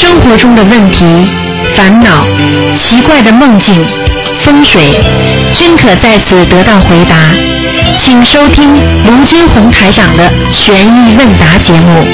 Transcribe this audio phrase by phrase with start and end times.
[0.00, 1.04] 生活中的问题、
[1.76, 2.24] 烦恼、
[2.76, 3.84] 奇怪的梦境、
[4.42, 4.94] 风水，
[5.52, 7.16] 均可在此得到回答。
[8.00, 12.06] 请收听卢军红台长的《悬疑问答》节目。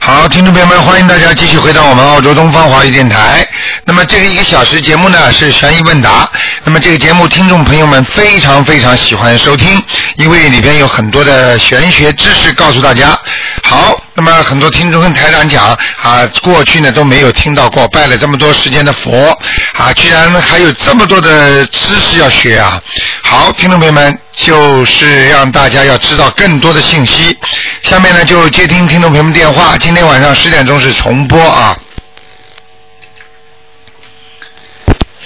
[0.00, 3.46] 好，听众朋友们，欢迎大家继续回到我们澳洲东方华语电台。
[3.84, 6.28] 那么这个一个小时节目呢是悬疑问答。
[6.64, 9.80] 那么这个节目听众朋友们非常非常喜欢收听，
[10.16, 13.18] 因为里边有很多的玄学知识告诉大家。
[13.62, 15.66] 好，那么很多听众跟台长讲
[16.02, 19.30] 啊，过去呢都没有听到过，拜了这么多时间的佛
[19.78, 22.80] 啊，居然还有这么多的知识要学啊。
[23.22, 27.36] 好，听众朋友们，就是让大家要知道更多的信息。
[27.82, 31.76] 下面呢就接听听众朋友们电话，今天晚上十点钟是重播啊。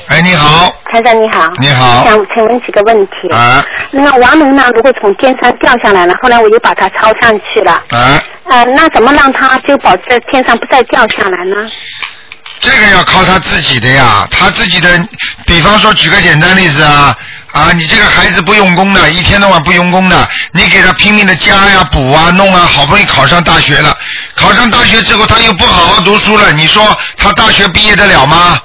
[0.09, 3.28] 哎，你好，台长你好，你好想请问几个问题。
[3.31, 11.56] 啊那个王能呢，如果从天上掉下来了，后来我又把它抄上去了，啊，呃，那怎么让他就保持在天上不再掉下来呢？
[12.61, 14.89] 这个要靠他自己的呀，他自己的，
[15.44, 17.16] 比方说举个简单例子啊，
[17.53, 23.92] 啊，你这个孩子不用功的，一天到晚不用功的，你给他拼命的加呀、补啊、弄啊，好不容易考上大学了，
[24.36, 28.59] 考上大学之后他又不好好读书了，你说他大学毕业得了吗？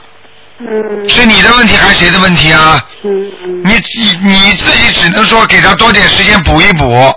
[0.67, 2.83] 嗯是你的问题还是谁的问题啊？
[3.03, 7.13] 嗯嗯你你你自己只能说给他多点时间补一补，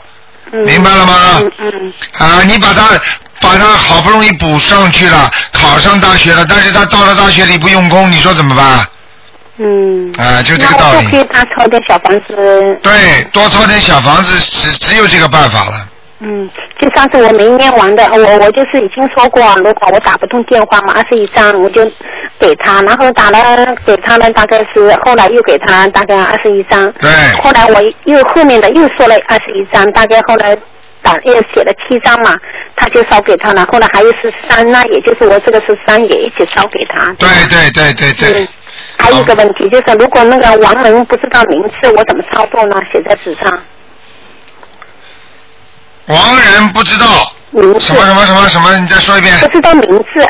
[0.52, 1.40] 嗯，明白了吗？
[1.40, 2.88] 嗯嗯啊，你把他
[3.40, 8.86] 把他好不容易补上去了，考上大学了，但是他到了大学里不用功，你说怎么办？
[9.58, 10.12] 嗯。
[10.18, 10.98] 啊，就这个道理。
[10.98, 12.78] 那我就可以他抄点小房子。
[12.82, 15.88] 对，多抄点小房子，只只有这个办法了。
[16.20, 16.48] 嗯，
[16.78, 21.84] 就上次我没念完的，我我就是已经说过，如果我打不通电话嘛，二十一张我就
[22.38, 23.38] 给他，然后打了
[23.84, 27.10] 给他呢，大概是后来又给他大概二十一张，对，
[27.42, 30.56] 后来我又后面的又说了二十一张，大概后来
[31.02, 32.34] 打又写了七张嘛，
[32.76, 37.12] 他就烧给他了，后来还有十三，那也就是我这个十三也一起烧给他。
[37.18, 38.42] 对对对对对。
[38.42, 38.48] 嗯，，
[38.96, 42.80] 还有一个问题就是，如果那个亡人不知道名字，我怎么操作呢？
[42.90, 43.58] 写在纸上，
[46.06, 50.28] 亡人不知道名字什么什么什么什么，你再说一遍不，知道名字，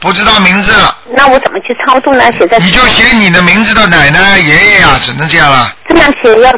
[0.00, 0.72] 不知道名字，
[1.16, 2.30] 那我怎么去操作呢？
[2.32, 5.72] 写在你就写你的名字的奶奶、爷爷呀，只能这样了。
[5.88, 6.52] 这样写要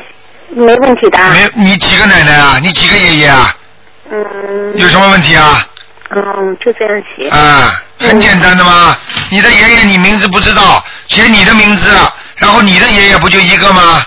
[0.50, 1.30] 没问题的啊。
[1.30, 2.58] 没，你几个奶奶啊？
[2.60, 3.54] 你几个爷爷啊？
[4.10, 5.66] 嗯有什么问题啊？
[6.14, 7.28] 嗯，就这样写。
[7.28, 8.96] 啊，很简单的嘛。
[9.30, 11.90] 你的爷爷你名字不知道，写你的名字，
[12.36, 14.04] 然后你的爷爷不就一个吗？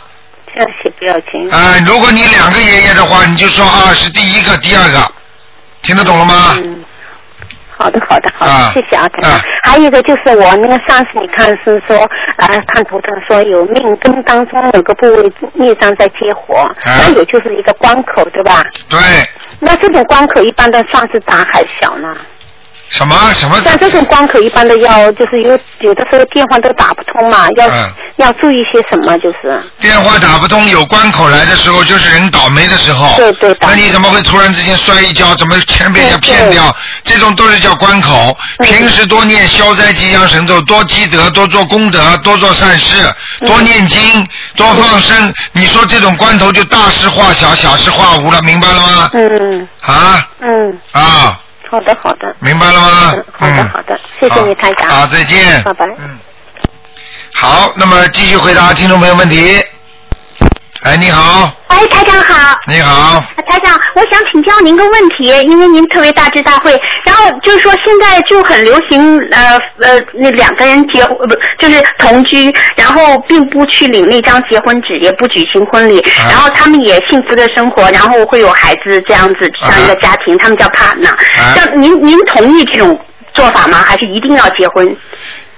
[0.54, 1.52] 这样写不要紧。
[1.52, 5.00] 啊，如果你两个爷爷的话，你就说啊是第一个、第二个，
[5.82, 6.56] 听得懂了吗？
[6.64, 6.84] 嗯，
[7.70, 11.98] 好的，好的，好的，啊谢谢啊，台长啊还有一个就是我那个上次你看是说，
[12.38, 18.64] 呃，看图腾说有命根当中有个部位孽障在结活，那也就是一个关口，对吧？
[18.90, 19.00] 对，
[19.60, 22.16] 那这种关口一般的算是大还是小呢？
[22.89, 23.59] 什么什么？
[23.63, 27.72] 像这种关口一般的要就是有有的时候电话都打不通嘛，要、嗯
[28.17, 29.17] 要注意些什么？
[29.19, 33.16] 就是电话打不通，有关口来的时候，就是人倒霉的时候。
[33.16, 35.33] 对对那你怎么会突然之间摔一跤？
[35.35, 36.75] 怎么钱被人家骗掉？
[37.03, 38.38] 这种都是叫关口。
[38.57, 42.97] 嗯平时多念消灾吉祥神咒，多积德，多做功德，多做善事，
[43.39, 45.33] 嗯多念经，多放生。
[45.53, 49.09] 你说这种关头就大事化小，小事化无了，明白了吗？
[49.13, 51.39] 嗯啊嗯，啊，
[51.69, 53.25] 好的好的，明白了吗嗯？
[53.31, 55.62] 好的好的，谢谢你台长，好，再见。
[55.63, 55.85] 拜拜。
[56.00, 56.18] 嗯，
[57.34, 59.62] 好，那么继续回答听众朋友问题。
[60.84, 66.72] 哎，你好，哎，台长好，你好，台长，我想请教您个问题，因为您特别大智大慧，
[67.03, 71.28] 然后就是说现在就很流行呃呃那两个人结不
[71.59, 76.31] 就是同居，然后并不去领那张结婚纸，也不举行婚礼，啊。
[76.31, 81.12] 然后他们也幸福的生活，然后会有孩子这样子这样一个家庭，他们叫 partner。
[81.12, 81.56] 啊。
[81.56, 82.97] 像您您同意这种
[83.34, 83.79] 做法吗？
[83.79, 84.95] 还是一定要结婚？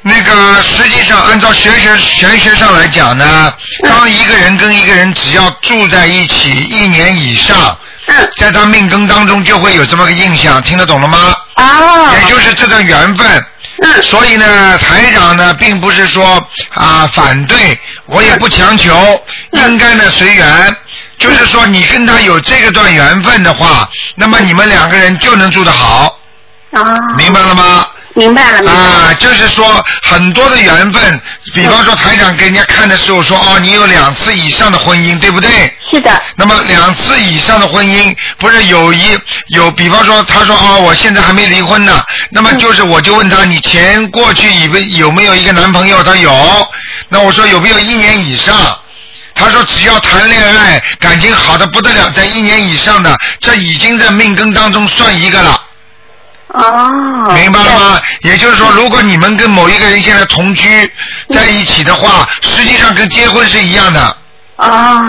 [0.03, 3.53] 那个实际上按照玄学玄学上来讲呢，
[3.83, 7.77] 当一个人跟一个人只要住在一起一年以上，
[8.07, 11.35] 嗯，在他命根当中就会有这么个印象，听得懂了吗？
[11.53, 13.45] 啊，也就是这段缘分。
[13.83, 14.03] 嗯。
[14.03, 16.43] 所以呢，台长呢，并不是说
[16.73, 18.95] 啊反对，我也不强求，
[19.51, 19.71] 嗯。
[19.71, 20.75] 应该呢随缘。
[21.19, 26.17] 就是说，你跟他有这个段缘分的话，那么你们两个人就能住得好，
[26.71, 26.81] 啊，
[27.15, 27.85] 明白了吗？
[28.15, 28.79] 明白了，明白了。
[28.79, 31.21] 啊，就是说很多的缘分，
[31.53, 35.49] 比方说台长给人家看的时候说，哦，你有两次以上的婚姻，对不对？
[35.89, 39.17] 是的，那么两次以上的婚姻，不是有一
[39.47, 46.03] 有，比方说他说哦，我现在还没离婚呢，那么就是我就问他，你前过去以为有没有一个男朋友？
[46.03, 46.31] 他有，
[47.09, 48.55] 那我说有没有一年以上？
[49.33, 55.59] 他说只要谈恋爱，感情好的不得了，在一年以上的，这已经在命根当中算一个了。
[56.53, 57.33] 哦。
[57.35, 57.99] 明白了吗？
[58.21, 60.91] 也就是说，如果你们跟某一个人现在同居
[61.29, 64.17] 在一起的话，实际上跟结婚是一样的，
[64.57, 65.01] 哦，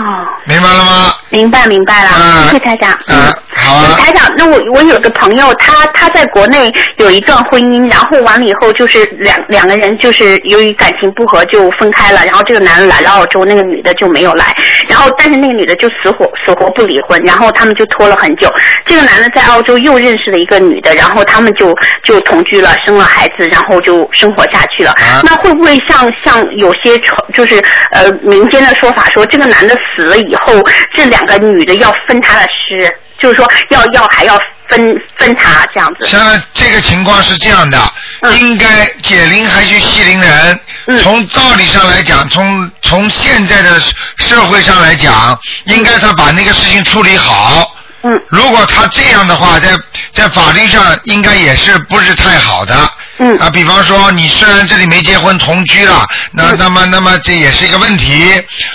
[0.45, 1.15] 明白了吗？
[1.29, 2.97] 明白明白了，嗯谢谢台长。
[3.07, 3.33] 嗯，
[3.63, 3.97] 好啊。
[3.99, 14.53] 台长，那我我有个朋友，他他在国内有一段婚姻，然后完了以后就是两两个人就是由于感情不和就分开了，然后这个男的来了澳洲，那个女的就没有来，
[14.87, 18.51] 然后但是那个女的就死活死活不离婚，然后他们就拖了很久。
[18.85, 24.91] 这个男的在澳洲又认识了一个女的，然后他们就就同居了，生了孩子，然后就生活下去了。
[24.91, 27.61] 啊那会不会像像有些传就是
[27.91, 30.53] 呃民间的说法说，这个男的死了以后，
[30.91, 34.37] 这两个女的要分他的尸，就是说要要还要
[34.69, 36.07] 分分他这样子。
[36.07, 37.77] 现在这个情况是这样的，
[38.21, 40.59] 嗯应该解铃还须系铃人。
[40.87, 43.79] 嗯从道理上来讲，从从现在的
[44.17, 47.72] 社会上来讲，应该他把那个事情处理好。
[48.03, 49.69] 嗯如果他这样的话，在
[50.13, 52.75] 在法律上应该也是不是太好的。
[53.19, 58.25] 嗯啊，比方说你虽然这里没结婚同居了，那嗯那么那么这也是一个问题。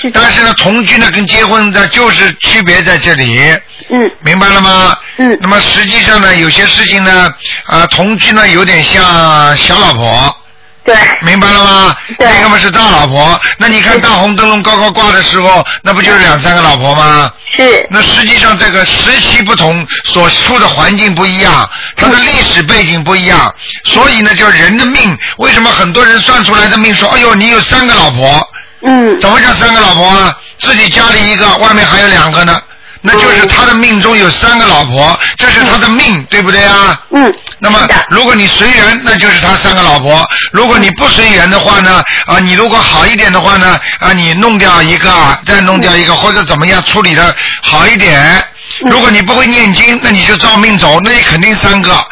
[0.01, 3.39] 是但是呢，同居呢跟结婚的就是区别在这里。
[3.91, 4.97] 嗯明白了吗？
[5.19, 7.33] 嗯那么实际上呢，有些事情呢，
[7.67, 10.37] 啊、同居呢有点像小老婆，
[10.89, 11.97] 对明白了吗？
[12.19, 13.39] 对那个嘛是大老婆。
[13.59, 17.31] 那你看大红灯笼高高挂的时候，那不就是两三个老婆吗？
[17.55, 23.55] 是那实际上这个时期不同，所处的环境不一样，它的历史背景不一样，
[23.85, 28.49] 所以呢，就人的命，为什么很多人算出来的命说，哎呦，你有三个老婆，
[28.87, 30.35] 嗯怎么叫三个老婆啊？
[30.59, 32.59] 自己家里一个，外面还有两个呢，
[33.01, 37.01] 那就是他的命中有三个老婆，这是他的命，对不对啊？
[37.11, 37.79] 嗯那么，
[38.11, 45.11] 如果你随缘，那就是他三个老婆；如果你不随缘的话呢，啊，你如果好一点的话呢，啊，你弄掉一个，
[45.47, 48.45] 再弄掉一个，或者怎么样处理的好一点。
[48.91, 52.05] 如果你不会念经，那你就照命走，那你肯定三个。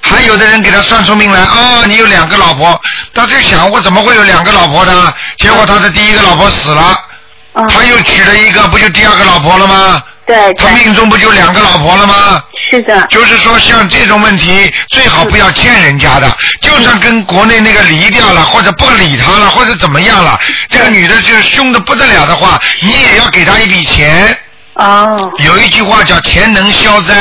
[0.00, 2.78] 还有的人给他算出命来，哦，你有两个老婆，
[3.14, 5.14] 他就想我怎么会有两个老婆呢？
[5.38, 7.00] 结果他的第一个老婆死了，
[7.52, 10.02] 哦他又娶了一个，不就第二个老婆了吗？
[10.32, 12.42] 对他命中不就两个老婆了吗？
[12.70, 16.36] 是的就是说，像这种问题，最好不要欠人家的。
[16.62, 20.40] 就算跟国内那个离掉了，或者不理他了，或者怎么样了，
[20.70, 24.34] 这个女的就是凶的不得了的话，你也要给她一笔钱。
[24.74, 27.14] 哦有一句话叫“钱能消灾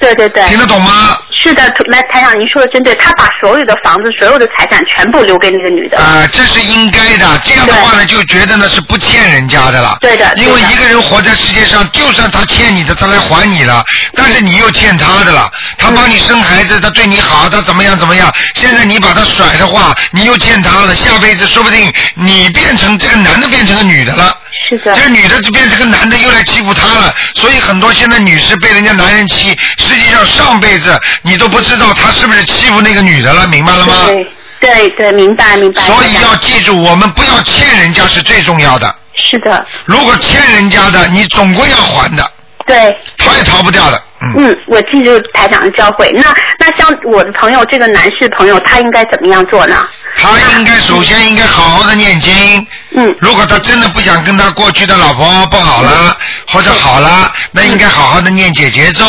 [0.00, 1.18] 对对”，对听得懂吗？
[1.42, 5.98] 是的，来台长您说的真对，他把所有的房子、所有的财产全部留给那个女的。
[5.98, 7.40] 啊、这是应该的。
[7.42, 9.96] 这样的话呢，就觉得呢是不欠人家的了。
[10.02, 13.82] 对的因为一个人活在世界上，就算他欠你的，他来还你了，
[14.14, 15.50] 但是你又欠他的了。
[15.78, 18.30] 他帮你生孩子，他对你好，他怎么样怎么样。
[18.54, 20.94] 现在你把他甩的话，你又欠他了。
[20.94, 24.36] 下辈子说不定你变成这个男的变成个女的了。
[24.78, 33.94] 这女的就变成个男的又来欺负她了，所以很多现在女士被人家男人欺，实际上上辈子你都不知道他是不是欺负那个女的了，明白了吗？
[34.06, 34.26] 对
[34.60, 35.82] 对对，明白明白。
[35.82, 38.94] 所以要记住，我们不要欠人家是最重要的。
[39.14, 42.32] 是的，如果欠人家的，你总归要还的，
[42.66, 42.96] 对。
[43.18, 44.02] 逃也逃不掉的。
[44.22, 46.10] 嗯，嗯，我记住台长的教诲。
[46.14, 46.22] 那
[46.58, 49.88] 那像我的朋友这个男士朋友，他应该怎么样做呢？
[50.20, 52.66] 他应该首先应该好好的念经。
[52.96, 53.14] 嗯。
[53.20, 56.16] 如果他真的不想跟他过去的老婆不好了，
[56.46, 59.04] 或者好了，那应该好好的念解节咒，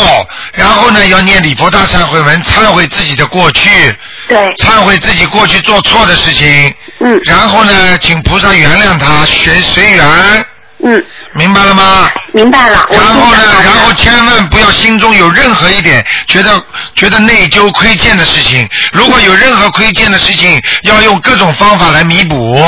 [0.52, 3.94] 然后呢要念礼佛大忏悔文，忏悔自己的过去，
[4.28, 7.20] 对，忏悔自己过去做错的事情，嗯。
[7.24, 10.46] 然后呢请菩萨原谅他，随随缘，
[10.84, 12.10] 嗯，明白了吗？
[12.32, 12.86] 明白了。
[12.90, 16.60] 然后呢然后千万不要心中有任何一点觉得
[16.96, 18.68] 觉得内疚亏欠的事情。
[18.92, 22.60] 如果有任何亏欠的事情，要用各种方法来弥补，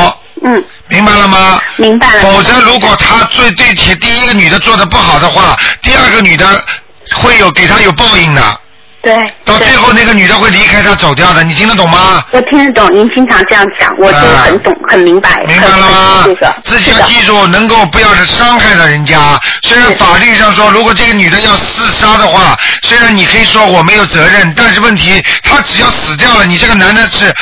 [0.44, 1.60] 嗯，明白了吗？
[1.76, 2.22] 明白了。
[2.22, 6.46] 否则，如果他最对起第一个女的做的不好的话，第二个女的
[7.16, 8.60] 会有给他有报应的。
[9.04, 12.24] 对，到最后，那个女的会离开他走掉的，你听得懂吗？
[12.32, 16.54] 我听得懂，您经常这样讲，我就很懂，很明白，明白了吗很这个？
[16.64, 19.38] 自己要记住，能够不要伤害到人家。
[19.62, 27.32] 虽然法律上说，如果这个女的要自杀的话，虽然你可以说我没有责任，但是问题她只要死掉了，你这个男的是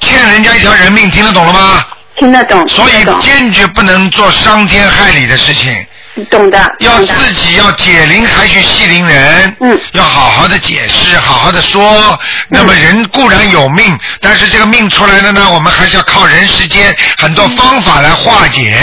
[0.00, 1.84] 欠人家一条人命，听得懂了吗？
[2.20, 5.84] 听得懂，所以坚决不能做伤天害理的事情。
[6.30, 12.18] 懂的，要自己要解铃还须系铃人，嗯要好好的解释，好好的说。
[12.48, 18.78] 那么人固然有命，但是这个命出来的呢，我们还是要靠人世间很多方法来化解，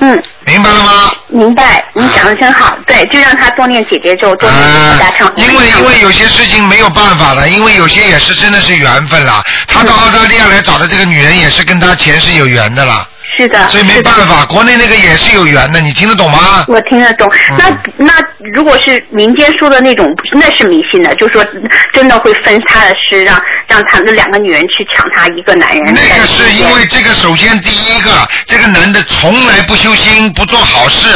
[0.00, 1.12] 嗯，明白了吗？
[1.28, 5.32] 明白，你讲的真好，对，就让他多念姐姐咒，多念啊大忏悔。
[5.36, 9.42] 因为因为有些事情没有办法了，因为有些也是真的是缘分了。
[9.66, 13.08] 他到澳大利亚来找的这个女人也是跟他前世有缘的了。
[13.36, 16.64] 是的，所以没办法，国内那个也是有缘的，你听得懂吗？
[16.68, 17.30] 我听得懂。
[17.50, 18.12] 嗯那那
[18.52, 21.44] 如果是民间说的那种，那是迷信的，就说
[21.92, 25.94] 真的会分他的尸，让让他那两个女人去抢他一个男人。
[25.94, 28.10] 那个是因为这个，首先第一个，
[28.46, 31.08] 这个男的从来不修心，不做好事。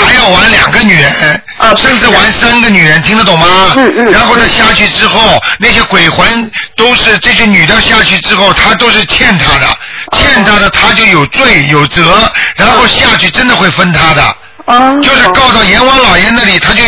[0.00, 3.72] 还要玩两个女人，啊甚至玩三个女人，听得懂吗？
[3.76, 4.10] 嗯嗯。
[4.12, 9.66] 然后呢，下去之后，那些鬼魂都是这些女的下去之后，她都是欠他的，
[10.12, 14.36] 欠他的他就有罪有责，然后下去真的会分他的。
[14.64, 16.82] 哦，就是告到阎王老爷那里，他就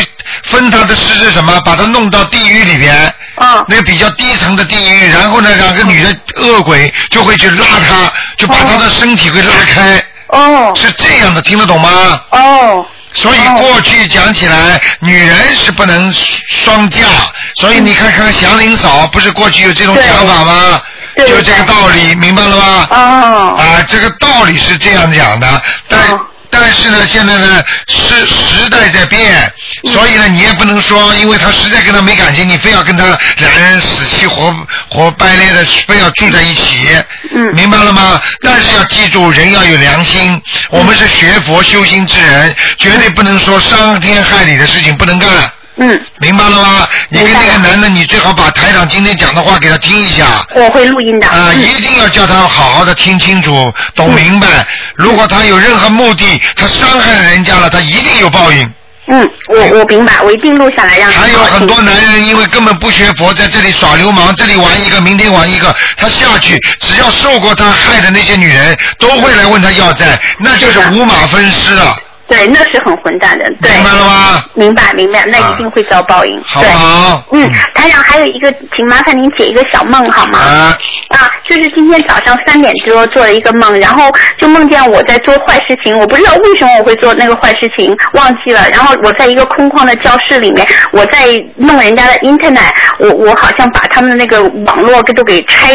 [0.45, 10.73] 分他的尸是什么，把他弄到地狱里边，哦那个比较低层的地狱，然后呢，两个女的恶鬼就会去拉他，就把他的身体会拉开，哦。
[10.77, 12.21] 是这样的，听得懂吗？
[12.31, 17.07] 哦所以过去讲起来，女人是不能双嫁，
[17.55, 20.83] 所以你看看祥林嫂，不是过去有这种讲法吗？
[21.15, 21.29] 对。
[21.29, 22.87] 就这个道理，明白了吗？
[22.91, 23.57] 哦。
[23.57, 26.21] 啊，这个道理是这样讲的，但、哦
[26.57, 33.05] 但是呢，现在呢时时代在变，嗯所以呢，你也不能说，因为他实在跟他没感情，你非要跟他
[33.39, 34.55] 两人死气活
[34.89, 36.87] 活掰裂的，非要住在一起，
[37.35, 38.21] 嗯明白了吗？
[38.41, 45.29] 但是要记住，人要有良心，我们是学佛修心之人，绝对不能说伤天害理的事情不能干。
[45.77, 46.87] 嗯，明白了吗？
[47.09, 50.47] 你跟那个男的，你最好把台长今天讲的话给他听一下。
[50.55, 51.27] 我会录音的。
[51.27, 54.47] 啊，嗯一定要叫他好好的听清楚、懂明白。
[54.95, 58.73] 如果他有任何目的，他伤害了人家了，他一定有报应。
[59.07, 71.95] 嗯，我我明白，我一定录下来让他还有很多男人因为根本不学佛，在这里耍流氓，这里玩一个，明天玩一个，他下去只要受过他害的那些女人，都会来问他要债，那就是五马分尸了，
[72.27, 73.71] 对，那是很混蛋的，对。
[73.73, 74.45] 明白了吗？
[74.55, 76.43] 明白明白，那啊一定会遭报应。
[76.45, 76.73] 好不对。
[76.73, 77.25] 好？
[77.33, 80.39] 嗯，台长还有一个，请麻烦您解一个小梦好吗？
[80.39, 80.79] 啊，
[81.09, 88.69] 啊，就是今天早上三点多做了一个梦，然后就梦见我在做坏事情，我不知道为什么我会做那个坏事情，忘记了。
[88.71, 91.27] 然后我在一个空旷的教室里面，我在
[91.57, 95.75] 弄人家的 Internet，我我好像把他们的那个网络给都给拆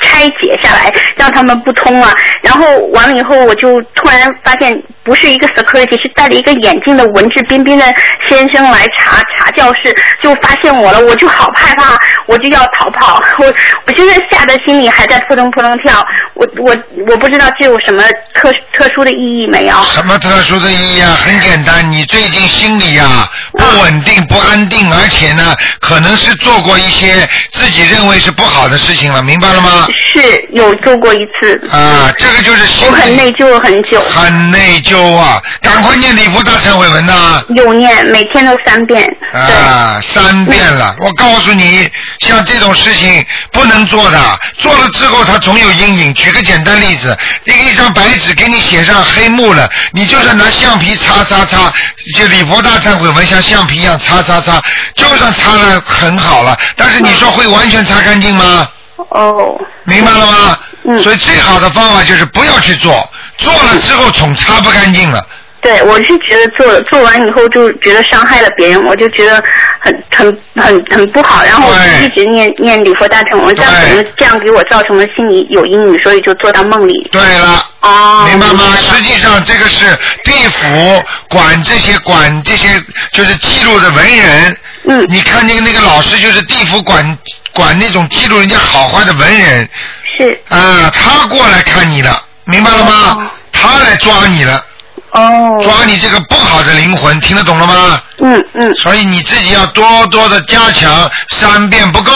[0.00, 2.12] 拆解下来，让他们不通了。
[2.42, 7.84] 然后完了以后，我就突然发现不是一个 security，是戴了一个眼镜的文质彬彬的
[8.28, 13.22] 先生来查查教室，就发现我了，我就好害怕，我就要逃跑。
[13.38, 13.46] 我
[13.86, 16.76] 我现在吓得心里还在扑通扑通跳，我我
[17.10, 18.02] 我不知道这有什么
[18.34, 19.74] 特特殊的意义没有？
[19.84, 21.16] 什么特殊的意义啊？
[21.20, 29.86] 很简单，你最近心里呀、不稳定、不安定，而且呢，可能是做过一些自己认为是不好的事情了，明白了吗？
[30.14, 35.40] 是有做过一次，啊，这个就是心我很内疚了很久，很内疚啊！
[35.62, 39.08] 赶快念礼佛大忏悔文呐、有念每天都三遍。
[39.32, 40.96] 啊，三遍了！
[41.00, 41.88] 我告诉你，
[42.20, 46.14] 像这种事情不能做的，做了之后它总有阴影。
[46.14, 51.72] 举个简单例子，一个一张白纸给你写上黑幕了，你就算拿橡皮擦擦擦，
[52.16, 54.60] 就礼佛大忏悔文像橡皮一样擦擦擦，
[54.94, 58.68] 就算擦的很好了，但是你说会完全擦干净吗？
[59.10, 59.58] 哦。
[59.84, 60.58] 明白了吗？
[60.84, 65.24] 嗯所以最好的方法就是不要去做，做了之后总擦不干净了。
[65.60, 69.42] 对，我是觉得做做完以后就觉得伤害了别人，我就觉得
[69.80, 77.08] 很很很很不好，然后我就一直念念礼佛大忏文，这样可能这样给我造成了心里有阴影，所以就做到梦里。
[77.10, 77.64] 对了。
[77.80, 78.64] 哦，明白吗？
[78.70, 79.86] 了实际上，这个是
[80.24, 82.68] 地府管这些管这些
[83.12, 84.56] 就是记录的文人。
[84.84, 87.18] 嗯你看那个那个老师，就是地府管
[87.52, 89.68] 管那种记录人家好坏的文人
[90.16, 92.92] 是啊，他过来看你了，明白了吗？
[93.18, 94.64] 哦他来抓你了，
[95.12, 98.02] 哦，抓你这个不好的灵魂，听得懂了吗？
[98.20, 102.12] 嗯嗯所以你自己要多多的加强，三遍不够。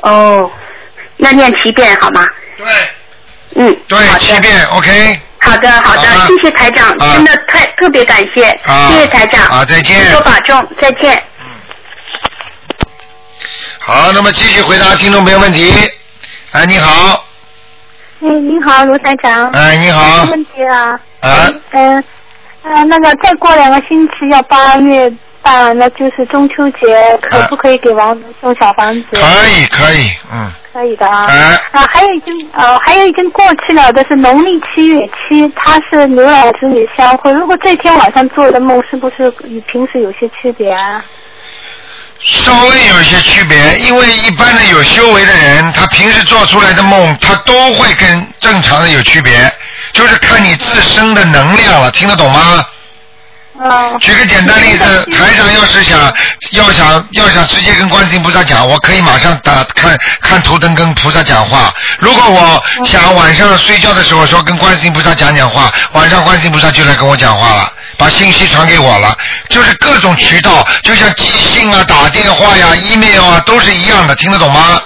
[0.00, 0.50] 哦，
[1.16, 2.24] 那念七遍好吗？
[2.56, 2.66] 对
[3.54, 5.20] 嗯，对好，七遍，OK。
[5.38, 11.22] 好的好的谢谢台长，啊真的太特别感谢，啊谢谢台长，好再见多保重，再见。
[13.78, 15.72] 好，那么继续回答听众朋友问题。
[16.50, 17.24] 哎，你好，
[18.20, 19.48] 哎，你好，卢台长。
[19.52, 20.98] 哎，你好有，问题啊？
[21.20, 22.04] 啊，嗯呃，
[22.86, 29.06] 那个再过两个星期要八月半，那就是中秋节，可不可以给王子送小房子？
[29.12, 31.26] 可以，可以，嗯，可以的啊。
[31.28, 37.32] 哎，啊，还有已经呃，还有已经过去了的是农历七月七，它是牛老织女相会。
[37.32, 41.04] 如果这天晚上做的梦，是不是与平时有些区别啊？
[42.18, 49.32] 稍微有一些区别，因为一般的有修为的人，他平时做出来的梦，他都会跟正常的有区别，
[49.96, 52.62] 就是看你自身的能量了，听得懂吗？
[53.58, 53.98] 嗯。
[53.98, 54.84] 举个简单例子，
[55.16, 55.98] 台长要是想
[56.52, 61.72] 要想要想直接跟观世音菩萨讲，我可以马上打看看图腾跟菩萨讲话。
[61.98, 69.16] 如果我想晚上睡觉的时候说跟观世音菩萨讲讲话，晚上观世音菩萨就来跟我讲话了，把信息传给我了，
[69.48, 74.82] 就是各种渠道，就像寄信啊、打电话呀、email 啊，都是一样的，听得懂吗？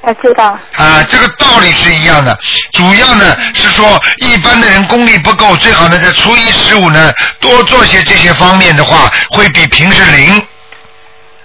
[0.00, 0.46] 我知道。
[0.76, 2.38] 啊，这个道理是一样的，
[2.72, 10.46] 主要呢是说一般的人功力不够，最好呢在初一十五呢多做些这些方面的话，会比平时灵，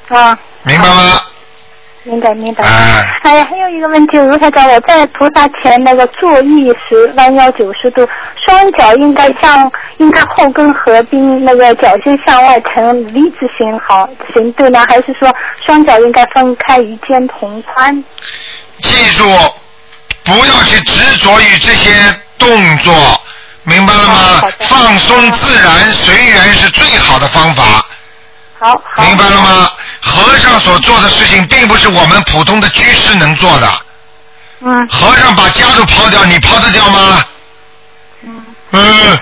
[0.10, 1.22] 啊，明白吗？
[2.04, 2.66] 明白明白。
[2.66, 8.08] 啊哎呀，还有一个问题，卢台长，我在菩萨前那个坐椅时弯腰九十度，
[8.46, 15.34] 双脚应该向应该后跟合并，那个脚尖向外呈 V 字形好行对呢，还是说
[15.66, 18.04] 双脚应该分开与肩同宽？
[18.80, 19.24] 记住，
[20.24, 21.92] 不要去执着于这些
[22.38, 22.94] 动作，
[23.64, 24.42] 明白了吗？
[24.60, 27.86] 放松自然随缘是最好的方法，
[28.64, 29.04] 好好。
[29.04, 29.70] 明白了吗？
[30.02, 33.68] 和尚所做的事情，并不是我们普通的居士能做的。
[34.66, 37.22] 嗯和尚把家都抛掉，你抛得掉吗？
[38.24, 39.20] 嗯，嗯，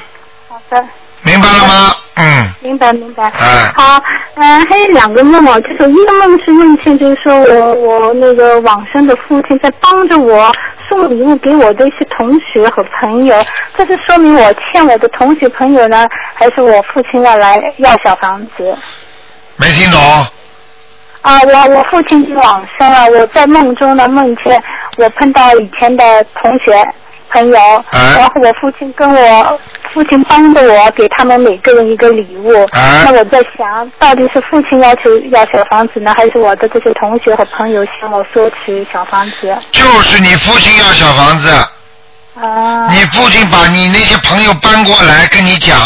[0.47, 0.83] 好的。
[1.23, 1.95] 明白了吗？
[2.15, 3.31] 嗯，明白明白。
[3.39, 4.01] 哎好，
[4.35, 10.51] 嗯、还有两个梦哦，就是一个梦是梦见，就是说我我那个往生的父亲在帮着我
[10.87, 13.35] 送礼物给我的一些同学和朋友，
[13.77, 16.05] 这是说明我欠我的同学朋友呢，
[16.35, 18.77] 还是我父亲要来要小房子？
[19.61, 20.01] 没听懂。
[21.21, 24.59] 啊，我我父亲已经往生了，我在梦中呢梦见
[24.97, 26.03] 我碰到以前的
[26.41, 26.83] 同学
[27.29, 27.59] 朋友，
[27.91, 28.17] 哎。
[28.17, 29.59] 然后我父亲跟我
[29.93, 39.55] 父亲帮着我给他们每个人一个礼物，啊那我在想到底是父亲要求要小房子呢，还是我的这些同学和朋友向我索取小房子？
[39.71, 41.51] 就是你父亲要小房子，
[42.33, 45.79] 啊，你父亲把你那些朋友搬过来跟你讲，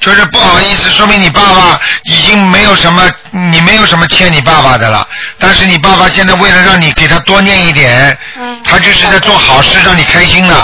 [0.00, 3.02] 就是不好意思，说明你爸爸已经没有什么，
[3.50, 5.06] 你没有什么欠你爸爸的了。
[5.38, 8.60] 但是你爸爸现在为了让你给他多念一点，嗯。
[8.64, 10.54] 他就是在做好事，让你开心的，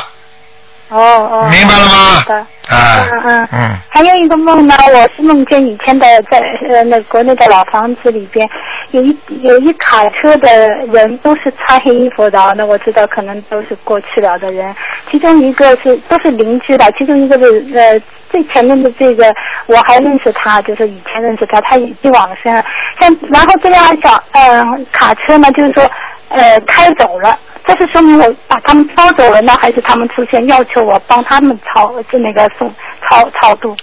[0.89, 1.95] 哦哦，明白了吗？
[1.95, 2.35] 好的？
[2.75, 3.49] 啊嗯嗯。
[3.53, 6.38] 嗯，还有一个梦呢，我是梦见以前的在
[6.69, 8.49] 呃那国内的老房子里边，
[8.90, 14.75] 有一有一卡车的人都是穿黑衣服的，那我知道可能都是过去了的人，
[15.11, 19.33] 其中一个是都是邻居的，其中一个是呃最前面的这个
[19.66, 22.64] 我还认识他，就是以前认识他，他已经往生了，
[23.01, 24.62] 像然后这辆小呃
[24.93, 25.83] 卡车呢，就是说
[26.29, 27.38] 呃开走了。
[27.66, 32.73] 这是说明我把他们抄走了呢，还是他们出现要求我帮他们超就那个送
[33.09, 33.77] 超超度？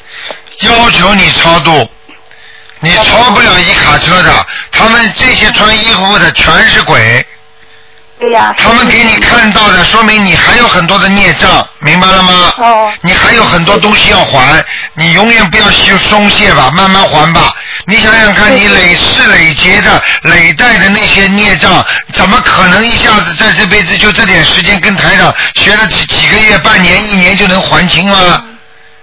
[0.64, 1.88] 要求你超度，
[2.82, 4.32] 你超不了一卡车的，
[4.72, 7.26] 他们这些穿衣服的全是鬼。
[8.20, 12.54] 对呀、他们给你看到的，说明你还有很多的孽障，明白了吗？
[12.58, 17.52] 哦你还有很多东西要还，你永远不要松松懈吧，慢慢还吧。
[17.86, 28.44] 你想想看，你累世累劫的、累代的那些孽障，怎么可能一下子在这辈子就这点时间跟台上学了几几个月、半年、一年就能还清啊？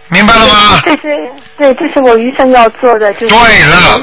[0.09, 0.81] 明白了吗？
[0.85, 4.00] 这是对，这是我余生要做的，就是对了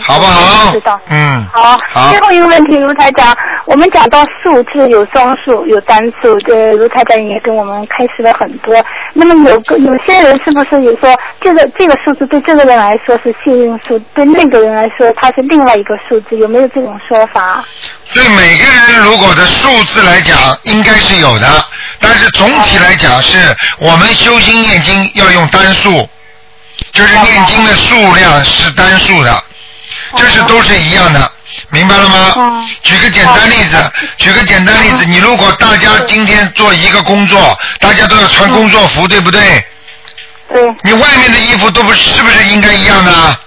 [0.00, 0.72] 好不好？
[0.72, 1.00] 知道。
[1.08, 1.46] 嗯。
[1.52, 2.10] 好，好。
[2.10, 8.74] 最后一个问题，卢台长，我们讲到数字有双数有单数，这卢台长也跟我们开始了很多。
[9.12, 17.64] 那么有个有些人是不是也说这个这个数字对这个人来说是幸运数，对那个人来说他是另外一个数字，有没有这种说法？
[18.12, 21.46] 对每个人如果的数字来讲，应该是有的，
[22.00, 26.08] 但是总体来讲是我们修心念经要用单数，
[26.92, 29.44] 就是念经的数量是单数的，
[30.16, 31.32] 这是都是一样的，
[31.70, 32.68] 明白了吗嗯？
[32.82, 39.64] 举个简单例子，举个简单例子，你如果大家今天做一个工作，大家都要穿工作服，对不对？
[40.48, 43.40] 对，你外面的衣服都不是不是应该一样的啊？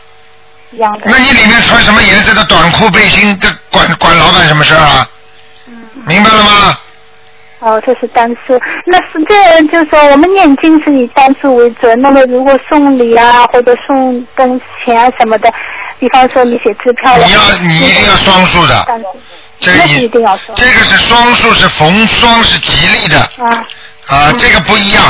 [0.72, 1.00] 一样的。
[1.06, 5.08] 那你里面穿什么颜色的短裤背心，这管管老板什么事儿啊？
[6.06, 6.78] 明白了吗？
[7.64, 8.60] 哦，这是单数。
[8.86, 12.00] 那是这就是说，我们念经是以单数为准。
[12.02, 15.50] 那么如果送礼啊，或者送东钱啊什么的，
[15.98, 19.08] 比方说你写支票了，你要你一定要双数的，单数，
[19.62, 23.66] 这个是一你定要双这个是双数，是逢双是吉利的啊。
[24.08, 25.02] 啊，这个不一样。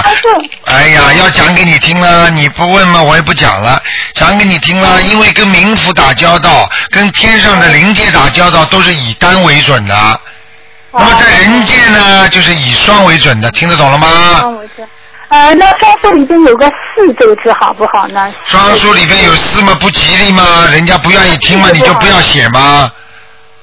[0.66, 3.82] 哎呀，要讲给你听了，你不问嘛，我也不讲了。
[4.14, 10.22] 讲给你听了，因为跟冥府打交道，跟天上的灵界打交道，都是以单为准的。
[10.94, 14.08] 那么在人界呢，就是以双为准的，听得懂了吗？
[14.40, 14.88] 双为准。
[15.30, 18.24] 呃，那双数里边有个四这个字好不好呢？
[18.46, 20.68] 双数里边有四嘛，不吉利吗？
[20.72, 22.92] 人家不愿意听嘛，你就不要写嘛。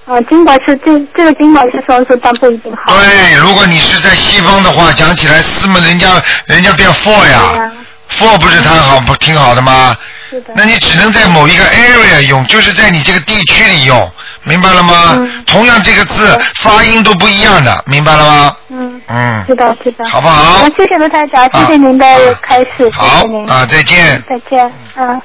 [0.07, 2.93] 啊，尽管是这这个尽管是双数，但不一定好。
[2.93, 6.09] 对，如果你是在西方的话，讲起来四嘛，人家
[6.47, 7.71] 人家变 four 呀呀
[8.19, 9.97] for 不是他好不挺好的吗？
[10.31, 10.55] 是的。
[10.57, 14.11] 那你只能在某一个 area 用，就是在你这个地区里用，
[14.45, 15.17] 明白了吗？
[15.19, 18.57] 嗯同样这个字发音都不一样的，明白了吗？
[18.69, 20.09] 嗯，嗯，知道知道。
[20.09, 20.71] 好不好那？
[20.77, 22.07] 谢谢卢台长，谢谢您的
[22.41, 23.51] 开示，谢好谢您。
[23.51, 24.23] 啊，再见。
[24.29, 25.21] 再见，嗯。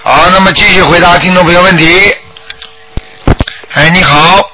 [0.00, 2.14] 好，那么继续回答听众朋友问题。
[3.74, 4.48] 哎，你好，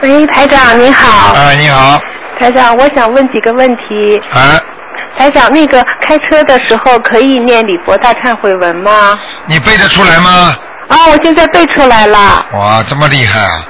[0.00, 2.00] 喂，台长你好，啊，你好，
[2.40, 4.20] 台长，我想问几个问题。
[4.32, 4.58] 啊，
[5.18, 9.18] 台长，那个开车的时候可以念礼佛大忏悔文吗？
[9.46, 10.54] 你背得出来吗？
[10.88, 12.44] 哦，我现在背出来了。
[12.52, 13.64] 哇，这么厉害啊！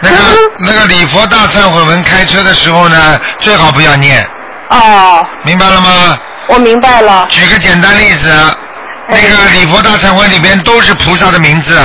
[0.00, 0.36] 那个嗯
[0.66, 4.24] 那个礼佛大忏悔文开车的时候呢，最好不要念，
[4.68, 6.18] 哦，明白了吗？
[6.48, 7.26] 我明白了。
[7.30, 8.28] 举个简单例子，
[9.08, 11.76] 那个礼佛大忏悔里边都是菩萨的名字。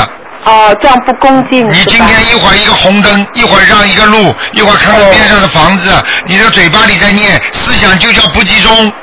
[0.44, 1.84] 哦，这样不恭敬你？
[1.86, 5.90] 今天一会儿一个红灯，一会儿让一个路，一会儿看到边上的房子，
[6.28, 8.94] 你的嘴巴里在念，思想就叫不集中，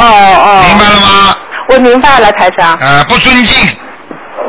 [0.00, 0.64] 哦哦。
[0.68, 1.36] 明白了吗？
[1.68, 3.56] 我明白了，台长，啊，不尊敬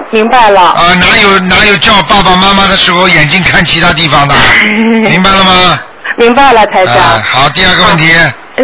[0.10, 0.62] 明白了。
[0.62, 4.36] 啊，哪有哪有叫爸爸妈妈的时候眼睛看其他地方的，
[4.74, 5.80] 明白了吗？
[6.18, 6.96] 明白了，台长。
[6.98, 8.12] 啊，好，第二个问题，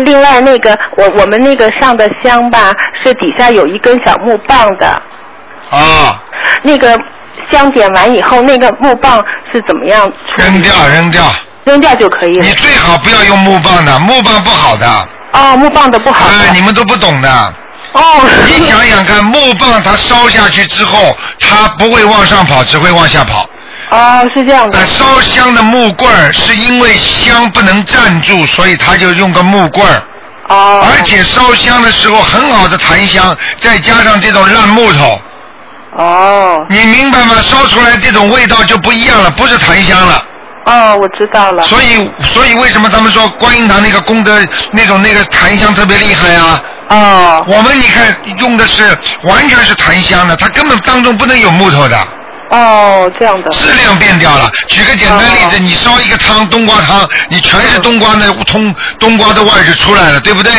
[0.04, 2.72] 另外，那个我我们那个上的香吧，
[3.04, 4.88] 是底下有一根小木棒的，
[5.70, 6.20] 啊，
[6.64, 7.00] 那个
[7.52, 9.24] 香点完以后，那个木棒
[9.54, 10.12] 是怎么样？
[10.38, 11.24] 扔掉扔掉，
[11.64, 12.52] 扔掉就可以了你。
[12.54, 16.34] 最好不要用木棒的，木棒不好的，哦，木棒的不好的。
[16.34, 17.30] 啊，你们都不懂的。
[17.94, 18.02] 哦。
[18.48, 23.46] 你想想看，木棒它烧下去之后，它不会往上跑，只会往下跑。
[23.90, 24.86] 哦，是这样的呃，。
[24.86, 30.02] 烧香的木棍儿是因为香不能站住，所以他就用个木棍儿。
[30.50, 30.86] 哦。
[30.90, 35.22] 而且烧香的时候很好的檀香，再加上这种烂木头，
[35.98, 36.66] 哦。
[36.70, 37.36] 你明白吗？
[37.42, 40.24] 烧出来这种味道就不一样了，不是檀香了。
[40.68, 41.64] 哦，我知道了。
[41.64, 44.38] 所以，所以为什么他们说观音堂那个功德
[44.72, 46.62] 那种那个檀香特别厉害啊？
[46.90, 47.46] 哦。
[47.48, 48.84] 我们你看用的是
[49.24, 51.98] 完全是檀香的，它根本当中不能有木头的。
[52.50, 53.50] 哦，这样的。
[53.52, 54.52] 质量变掉了。
[54.68, 60.52] 举个简单例子，哦你烧一个汤，冬瓜汤，你全是冬瓜的冬冬瓜的味儿就出来了，对不对？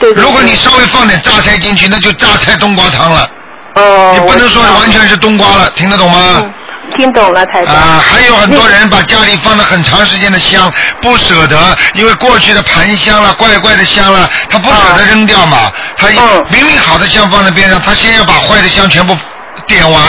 [0.00, 3.28] 对对对如果你稍微放点榨菜进去，那就榨菜冬瓜汤了。
[3.74, 4.12] 哦。
[4.14, 6.42] 你不能说完全是冬瓜了，听得懂吗？
[6.44, 6.52] 嗯，
[6.98, 7.72] 听懂了，台长。
[7.72, 10.68] 啊，还有很多人把家里放了很长时间的香，
[11.00, 11.56] 不舍得，
[11.94, 15.70] 因为过去的盘香了、怪怪的香了，他不舍得扔掉嘛。
[15.96, 19.16] 他嗯明明好的香放在边上，他先要把坏的香全部
[19.64, 20.02] 点完。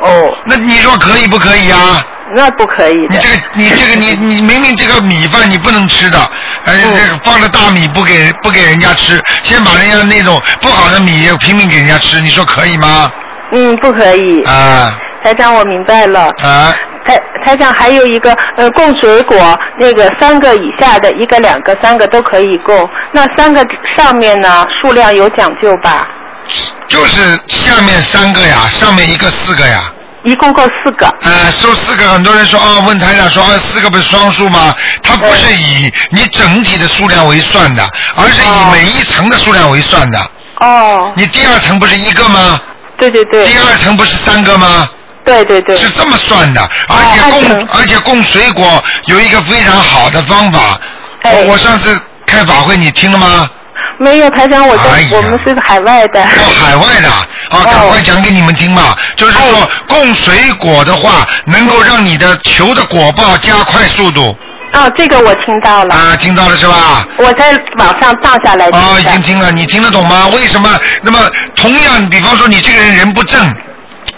[0.00, 2.02] 哦，那你说可以不可以啊？
[2.34, 2.94] 那不可以。
[3.10, 6.18] 你这个，你这个，你你明明这个米饭你不能吃的，
[6.64, 13.12] 而且这个放了大米不给不给人家吃，先把人家那种不好的米拼命给人家吃，你说可以吗？
[13.54, 14.42] 嗯，不可以。
[14.44, 16.28] 啊台长，我明白了。
[16.42, 22.88] 啊，台台长还有一个呃，供水果那个三个以下的，一个、两个、三个都可以供。
[23.12, 23.64] 那三个
[23.96, 26.08] 上面呢，数量有讲究吧？
[26.88, 29.92] 就是下面三个呀，上面一个四个呀。
[30.24, 31.06] 一共够四个。
[31.22, 34.72] 呃，说四个，很多人说哦，问台长说哦，四个不是双数吗？
[35.02, 37.82] 它不是以你整体的数量为算的，
[38.16, 40.18] 而是以每一层的数量为算的。
[40.60, 41.12] 哦。
[41.16, 42.60] 你第二层不是一个吗？
[42.98, 43.44] 对对对。
[43.46, 44.88] 第二层不是三个吗？
[45.24, 45.76] 对对对。
[45.76, 50.78] 是这么算的，而且供、而且供水果有一个非常好的方法。
[51.22, 53.48] 哎我我上次开法会你听了吗？
[53.98, 56.20] 没有，台长，我在、哎我们是海外的。
[56.20, 56.26] 哦，
[56.60, 57.08] 海外的
[57.50, 58.96] 啊，赶快讲给你们听吧。
[59.14, 64.36] 就是哎说，供水果的话，能够让你的球的果报加快速度。
[64.72, 65.94] 哦，这个我听到了。
[65.94, 67.06] 啊，听到了是吧？
[67.18, 68.86] 我在网上荡下来听的。
[68.86, 70.26] 哦，已经听了，你听得懂吗？
[70.32, 70.68] 为什么？
[71.02, 71.20] 那么
[71.54, 73.54] 同样，比方说你这个人人不正。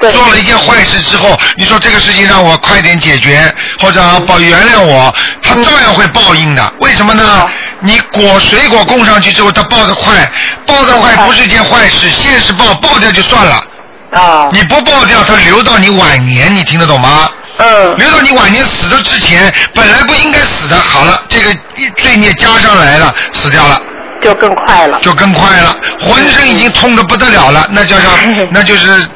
[0.00, 6.72] 做了一件坏事之后，你说这个事情让我快点解决，或者啊保原谅我，他照样会报应的。
[6.80, 7.48] 为什么呢？
[7.80, 10.30] 你果水果供上去之后，他报的快，
[10.66, 13.64] 报的快不是一件坏事，现实报报掉就算了。
[14.12, 14.48] 啊。
[14.52, 17.30] 你不报掉，它留到你晚年，你听得懂吗？
[17.58, 17.94] 嗯。
[17.96, 21.54] 留到你晚年死的之前，本来不应该死的，好了，这个
[21.96, 23.80] 罪孽加上来了，死掉了。
[24.22, 24.98] 就更快了。
[25.00, 28.08] 就更快了，浑身已经痛得不得了了，那叫叫，
[28.50, 29.06] 那就是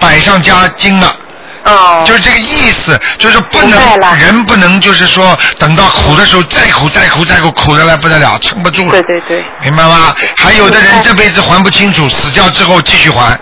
[0.00, 1.16] 百上加斤了。
[1.64, 2.02] 哦。
[2.06, 3.78] 就是这个意思，就是不能
[4.18, 8.90] 人不能就是说等到苦的时候再苦再苦再苦，苦的来不得了，撑不住了。
[8.90, 9.44] 对对对。
[9.62, 10.14] 明白吗？
[10.36, 13.38] 还有的人这辈子还不清楚，死掉之后继续还，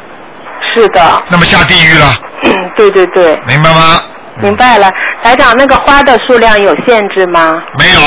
[0.74, 1.22] 是的。
[1.28, 2.14] 那么下地狱了，
[2.44, 3.38] 嗯，对对对。
[3.46, 4.00] 明白吗？
[4.42, 4.90] 明白了，
[5.22, 7.62] 台长，那个花的数量有限制吗？
[7.78, 8.00] 没有。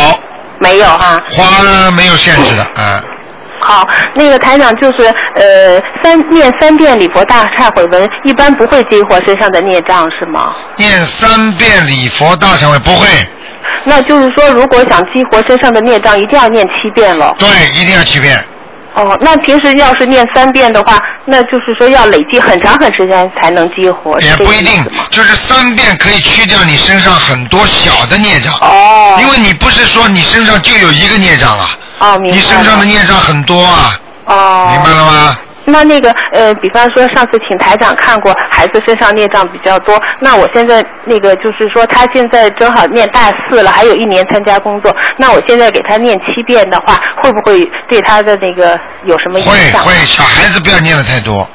[0.59, 1.17] 没有哈。
[1.31, 3.01] 花呢没有限制的，啊。
[3.61, 10.55] 好，那个台长就是呃三念三遍礼佛大忏悔文，一般不会激活身上的孽障是吗？
[10.77, 13.07] 念三遍礼佛大忏悔不会，
[13.83, 17.35] 那就是说，如果想激活身上的孽障，一定要念七遍了。
[17.37, 17.47] 对，
[17.79, 18.37] 一定要七遍。
[18.95, 28.51] 哦，那平时要是念三遍的话，那就是说要累积很长很时间才能激活，也不一定就是三遍可以去掉你身上很多小的孽障。
[28.55, 31.69] 哦，因为你不是说你身上就有一个孽障啊，
[31.99, 35.37] 哦，明白你身上的孽障很多啊，哦，明白了吗？
[35.65, 49.83] 那那个呃，比方说上次请台长看过孩子身上孽障比较多，那我现在那个就是说他现在正好念大四了，还有一年参加工作，那我现在给他念七遍的话，会不会对他的那个有什么影响？
[49.83, 51.47] 会会，小孩子不要念的太多，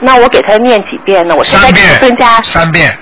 [0.00, 1.36] 那我给他念几遍呢？
[1.36, 2.98] 我现在三给他增加遍，三遍。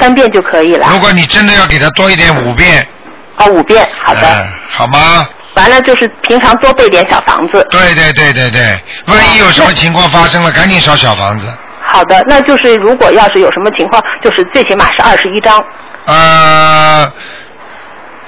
[0.00, 0.86] 三遍就可以了。
[0.92, 2.86] 如果你真的要给他多一点，五遍。
[3.38, 4.20] 哦，五遍，好的。
[4.22, 5.26] 嗯好吗？
[5.54, 7.66] 完了就是平常多备点小房子。
[7.70, 11.46] 对对对对对，万一有什么情况发生了，赶紧烧小房子。
[11.92, 15.62] 好的，那就是如果要是有什么情况，就是最起码是二十一张。
[16.04, 17.12] 呃，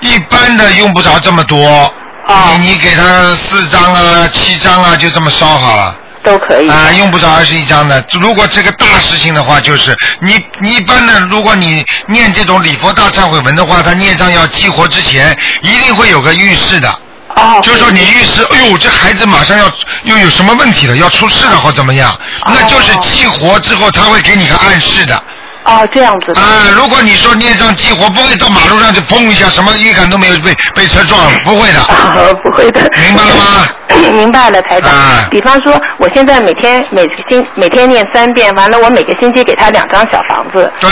[0.01, 1.95] 一般的用不着这么多。
[2.27, 5.99] 哦你你给他四张啊、七张啊，就这么烧好了。
[6.23, 6.69] 都可以。
[6.69, 8.05] 啊、用不着二十一张的。
[8.21, 16.89] 如果这个大事情的话，就是你你一般的，如果你念这种礼佛大忏悔文的话，他念障要激活之前，一定会有个预示的。
[17.37, 17.61] 哦。
[17.62, 19.71] 就说你预示，哎呦，这孩子马上要
[20.05, 22.11] 又有什么问题了，要出事了或怎么样，
[22.45, 25.23] 哦那就是激活之后，他会给你个暗示的。
[25.64, 26.40] 哦，这样子的。
[26.40, 31.81] 啊，如果你说孽障激活，不会到马路上就砰一下，什么预感都没有被被车撞了，不会的。
[31.87, 32.81] 哦，不会的。
[32.99, 33.68] 明白了吗？
[34.12, 34.90] 明白了，台长。
[34.90, 40.71] 啊比方说，我现在每天每星每天念三遍，完了我每个星期给他两张小房子。
[40.81, 40.90] 对，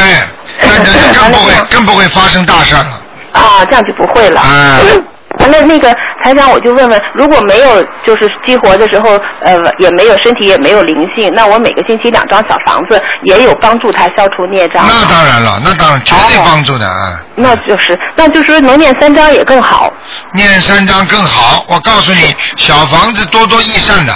[0.62, 3.00] 那那更不会 更不会发生大事了。
[3.33, 4.40] 啊，这样就不会了。
[4.40, 5.05] 啊完
[5.38, 9.11] 了，那个台长，我就问问，如果没有就是激活的时候，
[9.43, 14.85] 呃，也没有身体也没有灵性，那我每个星期两张小房子也有帮助他消除孽障。
[14.87, 17.21] 那当然了，那当然绝对帮助的啊。
[17.37, 19.93] 那就是，那就是能念三张也更好。
[20.35, 24.12] 念三张更好，我告诉你，小房子多多益善的。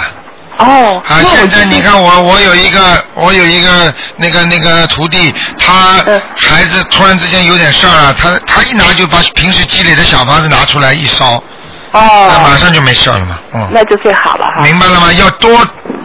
[0.57, 1.01] 哦。
[1.07, 2.79] 啊，现在你看我，我有一个，
[3.13, 11.33] 我有一个那个那个徒弟，他嗯孩子突然之间有点事儿了，他他一拿就把平时积累的小房子拿出来一烧，
[11.91, 13.67] 哦那马哦，上就没事了嘛，嗯。
[13.71, 14.61] 那就最好了哈。
[14.61, 15.11] 明白了吗？
[15.13, 15.49] 要多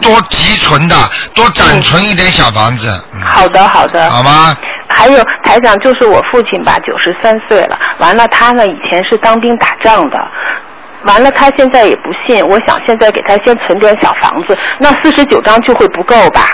[0.01, 0.95] 多积存的，
[1.33, 4.09] 多攒存一点小房子，嗯好的，好的。
[4.09, 4.55] 好吗？
[4.93, 10.17] 还有台长，就是我父亲吧，九十三岁了，完了他呢以前是当兵打仗的。
[11.03, 16.49] 完了，他现在也不信，我想现在给他先存点小房子，那四十九张就会不够吧？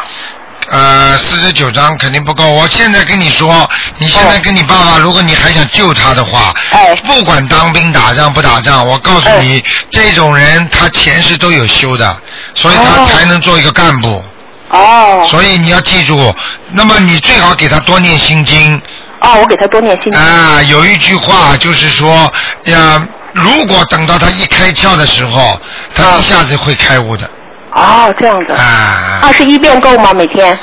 [0.70, 2.44] 呃，四十九张肯定不够。
[2.46, 12.22] 我现在跟你说，你现在跟你爸爸，如果你还想救他的话，哎不管当兵打仗不打仗，我告诉你，这种人他前世都有修的，
[12.54, 14.22] 所以他哦才能做一个干部。
[14.70, 16.36] 哦所以你要记住，
[16.72, 18.82] 那么你最好给他多念心经。
[19.22, 20.20] 哦，我给他多念心经。
[20.20, 22.32] 啊，有一句话就是说，
[22.66, 23.02] 呀，
[23.44, 25.60] 如果等到他一开窍的时候，
[25.96, 27.30] 他一下子会开悟的。
[27.74, 28.54] 哦，这样子。
[28.54, 30.12] 啊，二十一遍够吗？
[30.14, 30.58] 每天？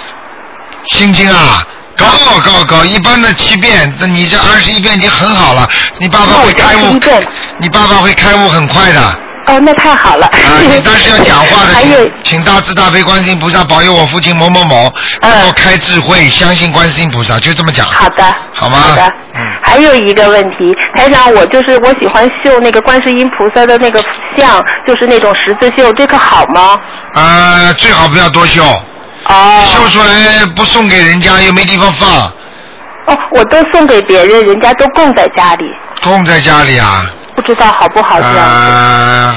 [0.88, 2.06] 心经啊，高
[2.44, 5.68] 高高，一般的七遍，那你这二十一遍已经很好了。
[5.98, 9.18] 你爸爸会开悟那我21遍，你爸爸会开悟很快的。
[9.46, 10.26] 啊，哦，那太好了。
[10.26, 15.30] 啊你但是要讲话的， 还有请请大慈大悲观世音菩萨保佑我父亲某某某嗯。
[15.30, 17.87] 能够开智慧，相信观世音菩萨，就这么讲。
[17.87, 18.78] 好的，好吗？
[18.78, 19.02] 好的，
[19.35, 19.40] 嗯。
[19.62, 20.57] 还有一个问题，
[20.96, 24.02] 台长，我就是我喜欢绣那个观世音菩萨的那个
[24.37, 26.78] 像，就是那种十字绣，这个好吗？
[27.14, 28.62] 啊，最好不要多绣，
[29.26, 32.09] 哦，绣出来不送给人家又没地方放，
[33.07, 35.64] 哦，我都送给别人，人家都供在家里，
[36.02, 37.04] 供在家里啊。
[37.34, 38.38] 不知道好不好这样子。
[38.38, 39.36] 啊，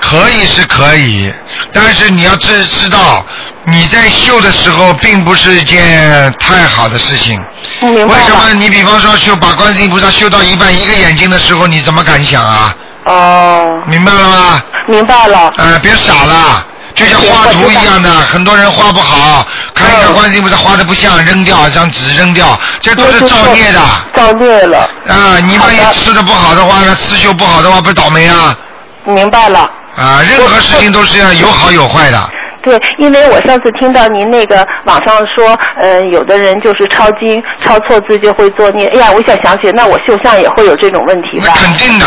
[0.00, 1.28] 可以是可以，
[1.72, 3.24] 但是你要知知道，
[3.64, 7.42] 你在绣的时候并不是一件太好的事情。
[7.82, 8.54] 嗯明白为什么？
[8.54, 12.74] 你比方说绣把观世音菩萨绣到一半一个眼睛的时候，你怎么敢想啊？
[13.04, 14.62] 哦，明白了吗？
[14.88, 15.50] 明白了。
[15.56, 16.64] 呃，别傻了。
[16.94, 19.46] 就像画图一样的，很多人画不好，
[19.78, 23.80] 看一看嗯观世音菩萨画的不像，扔掉一，张纸扔掉，这都是造孽的。
[24.14, 28.56] 造孽了，啊，你万一吃的不好的话，那刺绣不好的话，不是倒霉啊？
[29.04, 29.70] 明白了。
[29.96, 32.30] 啊，任何事情都是要有好有坏的。
[32.60, 38.88] 对，因为我上次听到您那个网上说，呃，有的人就是抄经抄错字就会作孽。
[38.88, 41.46] 哎呀，我想想起，那我绣像也会有这种问题吧？
[41.46, 42.06] 那肯定的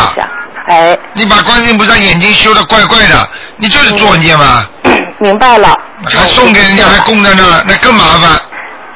[0.68, 4.64] 哎，你把观世音菩萨眼睛修的怪怪的，你就是作孽嘛，
[5.22, 5.78] 明白了。
[6.10, 8.40] 还送给人家还供在那儿，那更麻烦，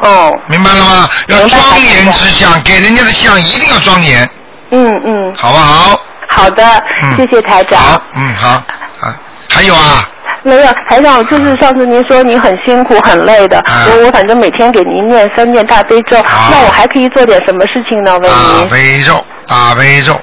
[0.00, 1.08] 哦，明白了吗？
[1.28, 4.28] 要庄严之相，给人家的相一定要庄严，
[4.70, 6.00] 嗯嗯，好不好？
[6.28, 6.64] 好的，
[7.02, 8.02] 嗯谢谢台长。
[8.14, 8.48] 嗯，好，
[9.00, 9.14] 啊，
[9.48, 10.06] 还有啊，
[10.46, 18.16] 没有，台长，就是上次您说您很辛苦很累的，啊我我反正每天给您念三念大悲咒，好那我还可以做点什么事情呢？
[18.18, 18.64] 为您大。
[18.70, 20.20] 悲咒，大悲咒，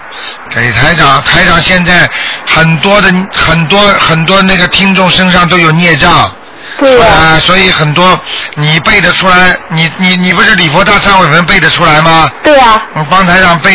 [0.49, 2.09] 给台长，台长现在
[2.47, 6.31] 很多的很多很多那个听众身上都有孽障。
[6.79, 8.19] 对呀、啊，所以很多
[8.55, 12.31] 你背得出来，你你你不是礼佛大忏悔文背得出来吗？
[12.43, 13.71] 对呀、我帮台长背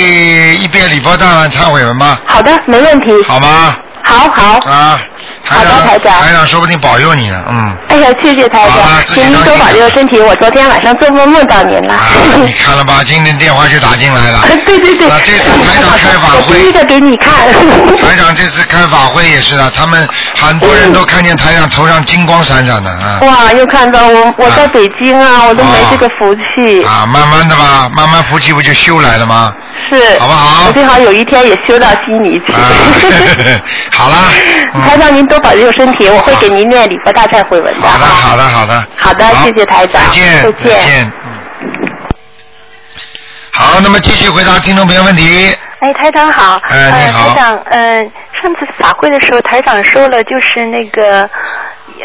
[0.57, 2.19] 一遍礼佛大忏悔文吗？
[2.27, 3.13] 好的，没问题。
[3.27, 3.77] 好吗？
[4.03, 4.71] 好好。
[4.71, 5.18] 啊，台
[5.49, 7.77] 好的长，台长台长说不定保佑你呢，嗯。
[7.89, 10.21] 哎呀，谢谢台长，请您多保佑身体。
[10.21, 11.95] 我昨天晚上做梦梦到您了。
[11.95, 12.01] 啊，
[12.45, 13.03] 你看了吧？
[13.07, 14.41] 今天电话就打进来了。
[14.67, 15.09] 对 对对。
[15.09, 17.33] 啊，这次台长开法会，我第一个给你看。
[17.99, 20.07] 台长这次开法会也是的，他们
[20.39, 23.19] 很多人都看见台长头上金光闪闪的啊。
[23.23, 26.85] 哇，又看到我，我在北京啊，我都没这个福气。
[26.85, 29.53] 啊，慢慢的吧，慢慢福气不就修来了吗？
[29.91, 30.19] 是。
[30.19, 32.53] 好不好我最好有一天也修到悉尼去。
[32.53, 32.61] 啊，
[33.97, 34.17] 好了。
[34.75, 37.87] 嗯台长，您多保佑身体，我会给您念礼佛大忏悔文的。
[37.87, 38.87] 好的，好的，好的。
[38.97, 40.03] 好的，谢谢台长。
[40.03, 41.13] 再见，再见。
[43.53, 45.57] 好，那么继续回答听众朋友问题。
[45.81, 46.61] 哎，台长好。
[46.69, 51.29] 哎你好呃、台长，嗯、上次法会的时候，台长说了，就是那个，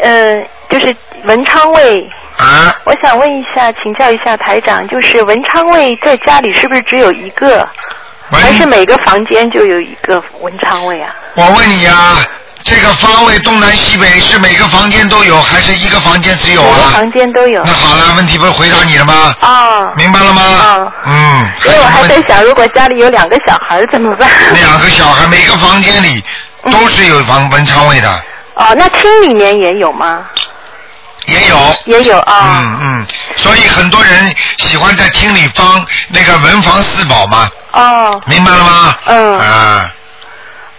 [0.02, 0.94] 呃，就是
[1.24, 2.08] 文昌位。
[2.38, 2.74] 啊。
[2.84, 7.66] 我想问一下，请教一下台长，就是文昌位在家里是不是只有一个，
[8.30, 11.14] 还是每个房间就有一个文昌位啊？
[11.36, 12.16] 我问你啊，
[12.64, 16.90] 这个方位东南西北是每个房间都有，还是一个房间只有每个啊？
[16.94, 17.62] 房间都有。
[17.62, 19.34] 那好了，问题不是回答你了吗？
[19.42, 19.92] 哦。
[19.96, 20.42] 明白了吗？
[20.42, 20.92] 哦。
[21.04, 21.52] 嗯。
[21.60, 24.28] 所以我还在想，如果家里有两个小孩怎么办？
[24.54, 26.24] 两个小孩，每个房间里
[26.70, 28.22] 都是有房文昌位的，
[28.54, 30.22] 哦，那厅里面也有吗？
[31.26, 31.56] 也有。
[31.84, 32.60] 也有啊。
[32.60, 38.22] 嗯嗯，所以很多人喜欢在厅里放那个文房四宝嘛，哦。
[38.26, 38.96] 明白了吗？
[39.04, 39.38] 嗯。
[39.38, 39.90] 啊，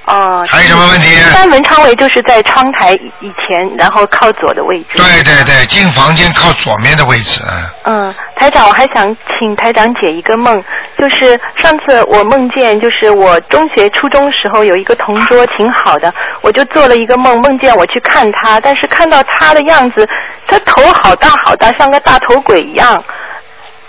[0.08, 0.46] 哦。
[0.50, 4.88] 还有什么问题一般文昌位就是在窗台以前，然后靠左的位置。
[4.96, 7.42] 对对对，进房间靠左面的位置。
[7.86, 10.64] 嗯嗯，台长，我还想请台长解一个梦，
[10.98, 20.08] 就是上次我梦见，就是我中学、初中时候有一个同桌挺好的，我就做了一个梦，梦见我去看他，但是看到他的样子，
[20.48, 23.04] 他头好大好大，像个大头鬼一样。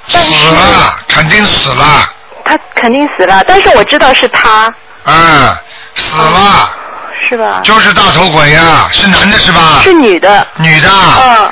[0.09, 1.85] 死了，肯定死了。
[2.45, 4.73] 他肯定死了，但是我知道是他，
[5.05, 5.57] 嗯，
[5.97, 6.71] 死了，
[7.29, 7.61] 是吧？
[7.65, 9.81] 就是大头鬼呀、是男的是吧？
[9.83, 10.47] 是女的。
[10.57, 10.89] 女的。
[10.89, 11.51] 嗯。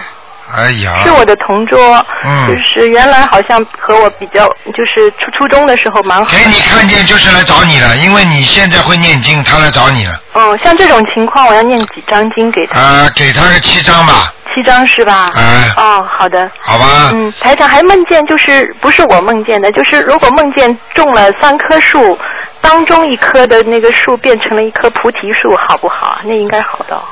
[0.56, 1.00] 哎呀。
[1.04, 6.38] 是我的同桌，嗯就是原来好像和我比较，就是初初中的时候蛮好的。
[6.38, 10.20] 给你看见就是来找你了，因为你现在会念经，他来找你了。
[10.34, 12.78] 嗯，像这种情况，我要念几张经给他？
[12.78, 15.30] 啊，给他个七张吧，七张是吧？
[15.34, 16.50] 哎哦，好的。
[16.60, 17.10] 好吧？
[17.12, 22.18] 嗯，台长还梦见，就是不是我梦见的，就是如果梦见种了三棵树，
[22.60, 26.20] 当中一棵的那个树变成了一棵菩提树，好不好啊？
[26.24, 27.02] 那应该好的哦，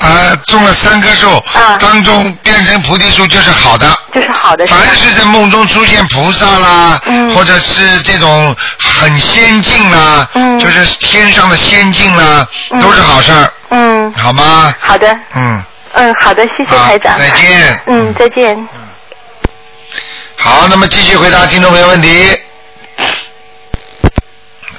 [0.00, 3.86] 啊，种了三棵树，啊当中变成菩提树就是好的。
[4.12, 4.66] 就是好的。
[4.66, 10.26] 是凡是在梦中出现菩萨啦，嗯或者是这种很仙境啦，
[10.58, 12.46] 就是天上的仙境啦，
[12.80, 14.72] 都是好事儿，嗯，好吗？
[14.80, 15.62] 好的，嗯，
[15.94, 17.18] 嗯，好的，谢谢台长。
[17.18, 17.80] 再见。
[17.86, 18.68] 嗯，再见。
[20.36, 22.28] 好，那么继续回答听众朋友问题。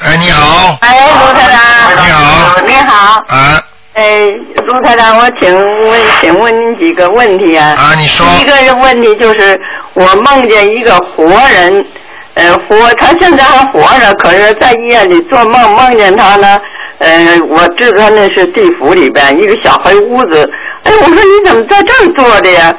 [0.01, 0.77] 哎，你好。
[0.81, 2.05] 哎，卢台长。
[2.05, 2.61] 你好。
[2.65, 3.23] 你好。
[3.27, 3.63] 啊。
[3.93, 4.25] 哎，
[4.65, 5.55] 卢台长，我请
[5.87, 7.75] 问，请问您几个问题啊？
[7.77, 8.25] 啊，你说。
[8.35, 9.59] 第一个问题就是，
[9.93, 11.85] 我梦见一个活人，
[12.33, 16.59] 呃，活，他现在还活着，可是在医院里做梦，梦见他呢，
[17.03, 20.49] 呃，我知道那是地府里边一个小黑屋子。
[20.83, 22.73] 哎，我说你怎么在这儿坐着呀？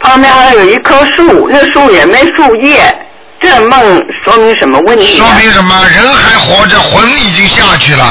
[0.00, 2.94] 旁边还有一棵树，那树也没树叶。
[3.38, 5.74] 这梦说明什么问题、说明什么？
[5.94, 8.04] 人还活着，魂已经下去了。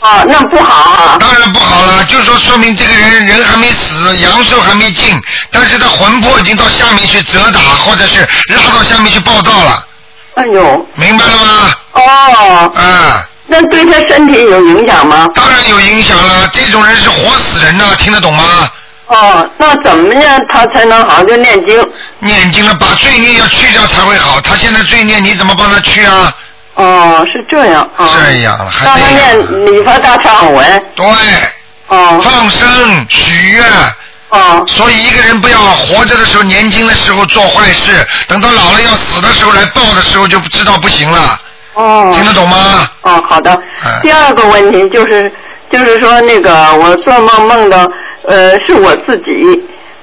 [0.00, 1.16] 啊，那不好啊。
[1.18, 5.20] 当然不好了，就说说明这个人人还没死，阳寿还没尽，
[5.50, 8.20] 但是他魂魄已经到下面去折打，或者是
[8.54, 9.86] 拉到下面去报道了。
[10.34, 10.86] 哎呦。
[10.94, 11.74] 明白了吗？
[11.94, 12.72] 哦。
[12.74, 13.26] 啊。
[13.52, 15.28] 那对他身体有影响吗？
[15.34, 18.44] 当然有影响了，这种人是活死人呐，听得懂吗？
[19.08, 21.24] 哦，那怎么样他才能好？
[21.24, 21.84] 就念经。
[22.20, 24.40] 念经了，把罪孽要去掉才会好。
[24.40, 26.32] 他现在罪孽你怎么帮他去啊？
[26.76, 28.08] 哦，是这样啊。
[28.24, 30.84] 这样了，还让他念礼佛大忏悔文。
[30.94, 31.06] 对。
[31.88, 32.20] 哦。
[32.22, 33.64] 放生、许愿。
[34.28, 34.64] 哦。
[34.68, 41.36] 所以一个人不要活着的时候、年轻的时候做坏事，等到老了要死的时候来报的时候就知道不行了。
[41.80, 42.10] 哦。
[42.12, 42.56] 听得懂吗？
[43.02, 43.58] 哦，好的。
[44.02, 45.32] 第二个问题就是，
[45.70, 47.88] 就是说那个我做梦梦到，
[48.26, 49.32] 呃，是我自己，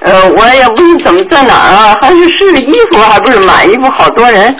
[0.00, 4.54] 呃，我也不知怎么在哪儿啊，还是试衣服，还不是买衣服，好多人。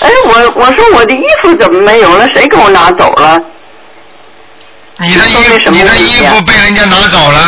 [0.00, 2.28] 哎，我我说我的衣服怎么没有了？
[2.28, 3.40] 谁给我拿走了？
[4.98, 7.38] 你的衣服，你的衣服被人家拿走了。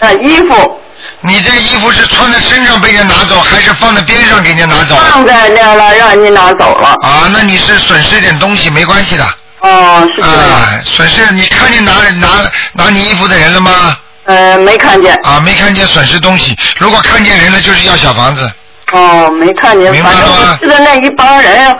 [0.00, 0.80] 啊，衣服。
[1.26, 4.94] 你这衣服是穿在身上被人拿走，还是放在边上给人家拿走？
[4.96, 6.88] 放在那了，让人家拿走了。
[7.02, 9.24] 啊，那你是损失点东西，没关系的。
[9.60, 10.38] 哦，是这样。
[10.38, 12.28] 啊，损失你看见拿拿
[12.74, 13.96] 拿你衣服的人了吗？
[14.26, 15.14] 呃，没看见。
[15.24, 16.54] 啊，没看见损失东西。
[16.78, 18.52] 如果看见人了，就是要小房子。
[18.92, 21.74] 哦，没看见，明白了吗我记得那一帮人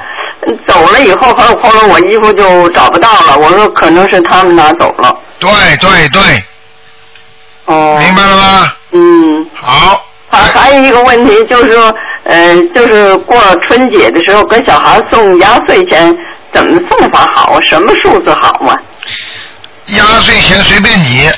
[0.46, 3.36] 嗯走了以后，后后来我衣服就找不到了。
[3.36, 5.14] 我说可能是他们拿走了。
[5.38, 6.44] 对对对，
[7.66, 7.98] 哦。
[8.00, 8.72] 明白了吗？
[8.94, 9.46] 嗯。
[9.54, 10.02] 好。
[10.30, 16.16] 还还有一个问题就是说，呃，就是过春节的时候给小孩送压岁钱，
[16.52, 17.60] 怎么送法好啊？
[17.60, 18.74] 什么数字好嘛？
[19.86, 21.30] 压岁钱随便你。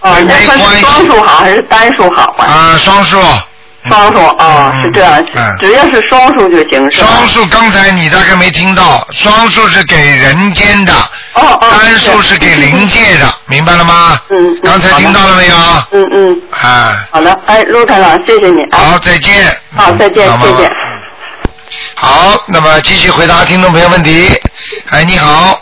[0.00, 2.44] 哦，那没关系双数好还是单数好啊？
[2.44, 3.16] 啊，双数。
[3.88, 10.92] 双数啊，是这样，嗯只要是双数就行，双数刚才你大概没听到，双数是给人间的，
[11.34, 14.20] 哦哦，单数是给灵界的，明白了吗？
[14.30, 15.56] 嗯，嗯刚才听到了没有？
[15.90, 18.78] 嗯嗯，啊，好的，哎，陆台长，谢谢你啊。
[18.78, 19.56] 好，再见。
[19.74, 20.70] 好，再见，谢谢。
[21.94, 24.28] 好，那么继续回答听众朋友问题。
[24.90, 25.60] 哎，你好，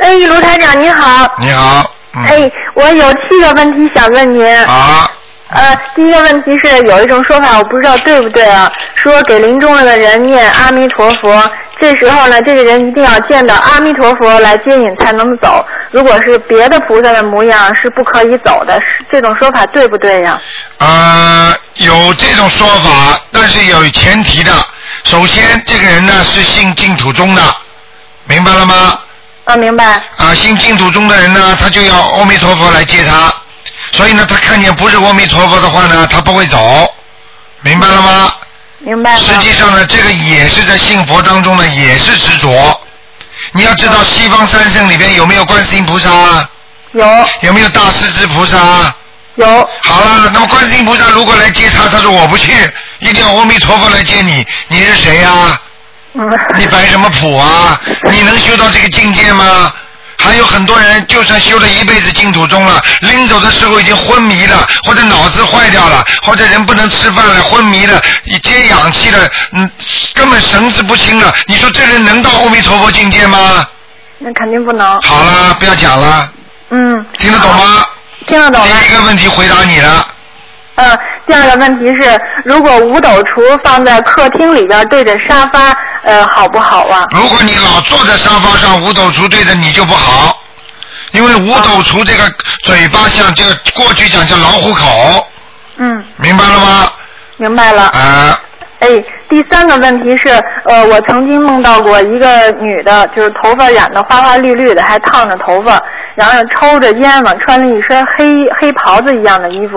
[0.00, 1.32] 哎，卢台长你好。
[1.38, 4.66] 你好，嗯，哎，我有七个问题想问您。
[4.66, 5.10] 好，
[5.54, 11.50] 呃，第一个问题是有一种说法，我不知道对不对啊，说给临终了的人念阿弥陀佛，
[11.80, 20.42] 这时候呢，这个人一定要见到阿弥陀佛来接引才能走，如果是别的菩萨的模样是不可以走的，是这种说法对不对呀、
[20.78, 24.52] 呃，有这种说法，但是有前提的。
[25.04, 27.42] 首先，这个人呢是信净土宗的，
[28.24, 28.98] 明白了吗？
[29.44, 29.54] 啊？
[29.54, 29.84] 明白。
[30.16, 33.32] 啊，信净土宗的人呢，他就要阿弥陀佛来接他，
[33.92, 36.92] 所以呢，他看见不是阿弥陀佛的话呢，他不会走，
[37.62, 38.32] 明白了吗？
[38.78, 39.20] 明白了。
[39.20, 42.80] 实际上呢，这个也是在信佛当中呢，也是执着。
[43.52, 46.48] 你要知道，西方三圣里边有没有观世音菩萨？
[46.92, 47.06] 有。
[47.42, 48.94] 有没有大势至菩萨？
[49.36, 49.46] 有。
[49.82, 52.52] 好了，那么观世音菩萨如果来接他，他说我不去，
[53.00, 55.60] 一定要阿弥陀佛来接你，你是谁呀、
[56.14, 56.30] 嗯。
[56.56, 57.80] 你摆什么谱啊？
[58.10, 59.72] 你能修到这个境界吗？
[60.24, 69.70] 还有很多人，就算修了一辈子净土宗了，临走的时候已经昏迷了，或者脑子坏掉了，或者人不能吃饭了，昏迷了，你接氧气了，嗯，
[70.14, 71.32] 根本神志不清了。
[71.46, 73.66] 你说这人能到阿弥陀佛境界吗？
[74.18, 74.98] 那肯定不能。
[75.02, 76.32] 好了，不要讲了，
[76.70, 77.04] 嗯。
[77.18, 77.86] 听得懂吗？
[78.26, 78.80] 听得懂了。
[78.80, 80.03] 第一个问题回答你了，
[80.76, 85.72] 嗯，第二个问题是，如果五斗橱放在客厅里边对着沙发，
[86.02, 87.04] 呃，好不好啊？
[87.10, 90.42] 如果你老坐在沙发上，五斗橱对着你就不好，
[91.12, 92.28] 因为五斗橱这个
[92.64, 95.28] 嘴巴像这个过去讲叫老虎口，
[95.76, 96.92] 嗯，明白了吗？
[97.36, 97.82] 明白了。
[97.84, 98.38] 啊，
[98.80, 98.88] 哎，
[99.34, 100.28] 第三个问题是，
[100.64, 105.82] 呃，我曾经梦到过一个女的，就是头发染的花花绿绿的，还烫着头发，
[106.14, 109.76] 然后抽着烟嘛，穿了一身黑黑袍子一样的衣服，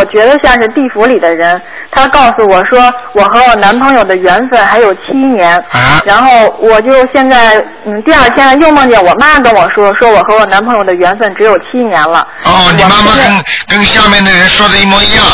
[0.00, 1.60] 我觉得像是地府里的人。
[1.90, 5.62] 她告诉我说，我和我男朋友的缘分还有七年，
[6.06, 12.26] 然后我就现在，嗯，第二天又梦见我妈跟我说，说我和我男朋友的缘分只有七年了。
[12.44, 15.26] 哦，你妈妈跟跟下面的人说的一模一样。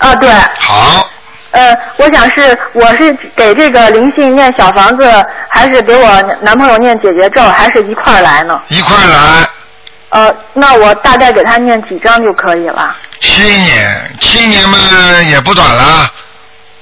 [0.00, 0.28] 啊，对。
[0.58, 1.08] 好，
[1.56, 5.10] 呃，我想是我是给这个灵性念小房子，
[5.48, 8.60] 还是给我男朋友念解决咒，还是一块儿来呢？
[8.68, 9.48] 一块儿来。
[10.10, 12.94] 呃，那我大概给他念几张就可以了。
[13.20, 14.78] 七年，七年嘛
[15.30, 16.10] 也不短了，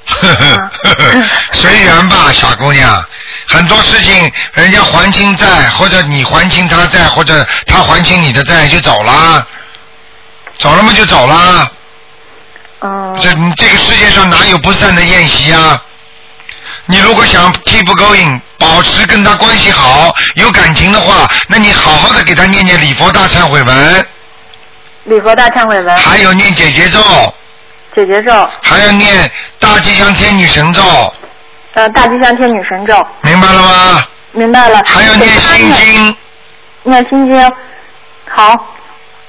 [0.07, 3.05] 呵呵呵呵，随缘吧，小姑娘。
[3.47, 5.47] 很多事情人家还清债，
[5.79, 9.47] 或者你还清他债，或者他还清你的债就走了，
[10.59, 11.71] 走了嘛就走了。
[12.85, 13.19] 哦。
[13.21, 15.83] 这你这个世界上哪有不散的宴席啊？
[16.87, 24.07] 你如果想 keep going，保持跟他关系好、有感情的话，那你好好的给他念念礼佛大忏悔文，
[25.05, 25.97] 礼佛大忏悔文。
[25.97, 27.01] 还有念解结咒，
[27.95, 30.83] 解结咒，还要念大吉祥天女神咒，
[31.73, 33.07] 呃，大吉祥天女神咒。
[33.23, 34.05] 明白了吗？
[34.33, 34.83] 明白了。
[34.85, 36.17] 还要念心经。
[36.83, 37.53] 念心经，
[38.31, 38.74] 好。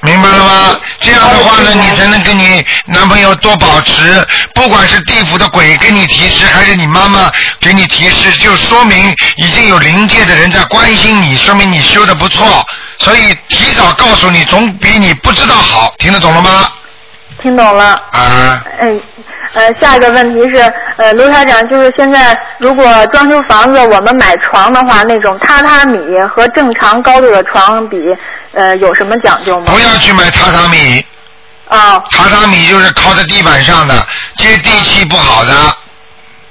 [0.06, 0.80] 明白了吗？
[1.00, 12.66] 这样的话呢，你才能跟你男朋友多保持，不管是地府的鬼给你提示，还是你妈妈给你提示，就说明已经有灵界的人在关心你，说明你修的不错，
[13.00, 15.94] 所以提早告诉你，总比你不知道好。
[15.98, 16.70] 听得懂了吗？
[17.42, 17.86] 听懂了。
[18.12, 18.64] 啊。
[18.80, 18.94] 哎，
[19.56, 27.98] 呃，下一个问题是，呃，卢台长，就是现在如果装修房子，我们买床的话，那种榻榻米和正常高度的床比，
[28.54, 29.72] 呃，有什么讲究吗？
[29.72, 31.04] 不要去买榻榻米。
[31.70, 32.04] 啊。
[32.12, 35.54] 榻榻米就是靠在地板上的，接地气不好的。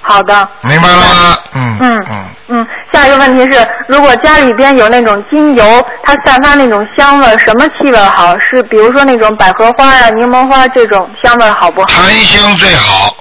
[0.06, 0.48] 好的。
[0.60, 1.38] 明白了吗？
[1.54, 8.36] 嗯嗯嗯，嗯，下一个问题是，如果家里边有那种精油，它散发那种香味，什么气味好？
[8.38, 11.86] 是比如说那种百合花啊、柠檬花这种香味好不好？
[11.86, 13.16] 檀香最好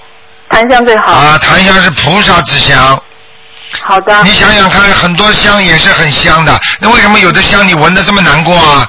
[0.50, 1.14] 檀香最好。
[1.14, 3.02] 啊，檀香是菩萨之香。
[3.82, 4.22] 好的。
[4.24, 8.86] 你想想看，很多香也是很香的，那为什么有的香你闻的这么难过啊？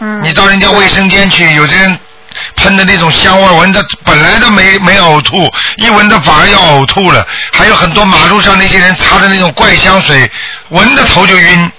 [0.00, 0.22] 嗯。
[0.22, 1.98] 你到人家卫生间去，有些人
[2.56, 7.26] 喷的那种香味，闻的本来都没没呕吐，一闻到反而要呕吐了。
[7.52, 10.30] 还有很多马路上那些人擦的那种怪香水，
[10.68, 11.72] 闻的头就晕，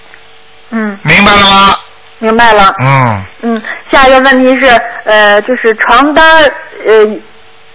[0.70, 1.76] 嗯，明白了吗？
[2.18, 2.72] 明白了。
[2.82, 3.62] 嗯，嗯，
[3.92, 6.42] 下一个问题是，呃，就是床单，
[6.86, 7.06] 呃，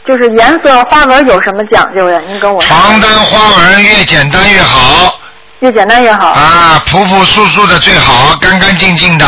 [0.06, 2.20] 就是颜色花纹有什么讲究呀？
[2.28, 2.68] 您跟我说。
[2.68, 5.20] 床单花纹越简单越好
[5.60, 6.30] 越简单越好。
[6.30, 9.26] 啊，朴朴素素的最好，干干净净的。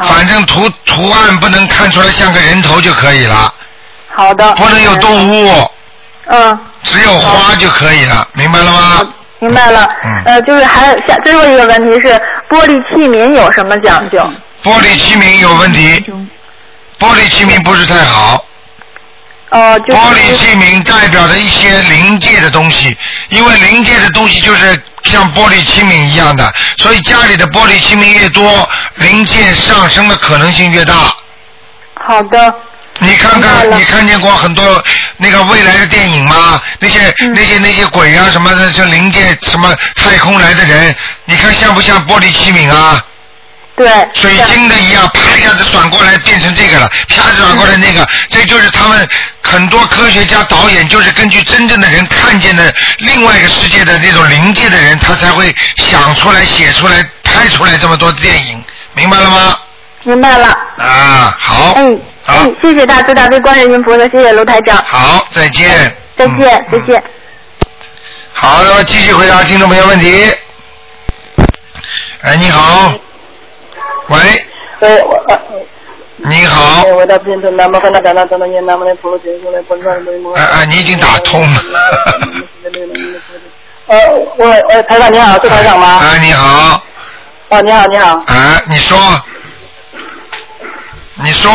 [0.00, 3.52] 反正图图案不能看出来像个人头就可以了，
[4.14, 4.52] 好的。
[4.52, 5.70] 不能有动物，
[6.26, 9.12] 嗯，只有花就可以了，明白了吗？
[9.38, 9.88] 明白了。
[10.02, 12.08] 嗯呃，就是还有下最后一个问题是，
[12.48, 14.18] 玻璃器皿有什么讲究？
[14.62, 16.04] 玻璃器皿有问题，
[16.98, 18.42] 玻璃器皿不是太好。
[19.50, 20.00] 哦，就是。
[20.00, 22.96] 玻璃器皿代表着一些临界的东西，
[23.28, 30.94] 因为临界的东西就是像玻璃器皿一样的，所以家里的玻璃器皿越多，临界上升的可能性越大。
[31.94, 32.54] 好的。
[32.98, 34.82] 你看看，你看见过很多
[35.18, 36.58] 那个未来的电影吗？
[36.78, 43.04] 那些、嗯那些那些鬼啊什么的，像临界什么太空来的人，你看像不像玻璃器皿啊？
[43.76, 43.88] 对。
[44.14, 49.08] 水晶的一样，啪一下子转过来变成这个了，啪转过来那个，这就是他们
[49.42, 58.64] 很多科学家导演就是根据真正的人看见的另外一个世界的那种灵界的人，他才会想出来、写出来、拍出来这么多电影，
[58.94, 59.58] 明白了吗？
[60.04, 60.46] 明白了。
[60.78, 64.82] 啊，好，嗯，嗯，谢谢大慈大悲观世音菩萨，谢谢卢台长。
[64.86, 65.96] 好，再见。
[66.16, 67.02] 再见，再见。
[68.32, 70.32] 好，那么继续回答听众朋友问题。
[72.22, 72.92] 哎，你好，
[74.08, 74.18] 喂，
[74.80, 75.38] 喂，我呃
[76.18, 76.82] 你好，
[80.34, 81.60] 哎，哎，你已经打通了。
[83.86, 83.96] 呃，
[84.36, 85.98] 我呃，台长你好，是台长吗？
[86.00, 86.82] 哎，你好，
[87.50, 88.22] 哦，你好，你好。
[88.26, 88.98] 哎，你说，
[91.14, 91.52] 你说，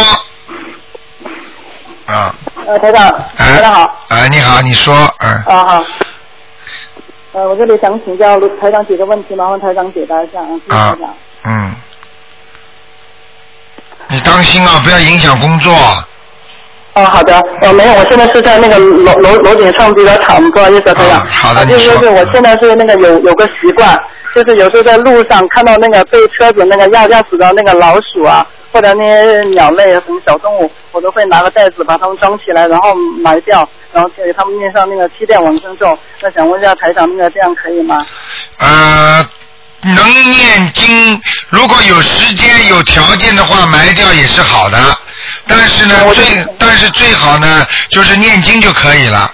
[2.05, 2.35] 啊，
[2.65, 4.05] 呃，台长，哎台长好。
[4.09, 5.83] 哎，你好，你说，嗯，啊好。
[7.33, 11.13] 呃，我这里想请教台长几个问题，麻烦台长解答一下啊，谢谢台长。
[11.43, 11.75] 嗯，
[14.07, 15.73] 你当心啊，不要影响工作。
[16.93, 21.21] 哦，好的，呃，没有，我现在是在那个楼楼楼顶上比较吵，不好意思，台长。
[21.21, 23.97] 啊好的啊就是你说说是我现在是那个有有个习惯，
[24.35, 32.93] 就是有时候在路上看到那个被车子那个压压死的那个老鼠啊，或者那些鸟类什么小动物，我都会拿个袋子把它们装起来，然后
[33.23, 35.97] 埋掉，然后给它们念上那个七遍往生咒。
[36.21, 38.05] 那想问一下台长，那个这样可以吗？
[38.59, 39.25] 呃，
[39.83, 44.77] 能念经，如果有时间有条件的话，埋掉也是好的。
[45.47, 46.25] 但是呢，最
[46.59, 49.33] 但是最好呢，就是念经就可以了。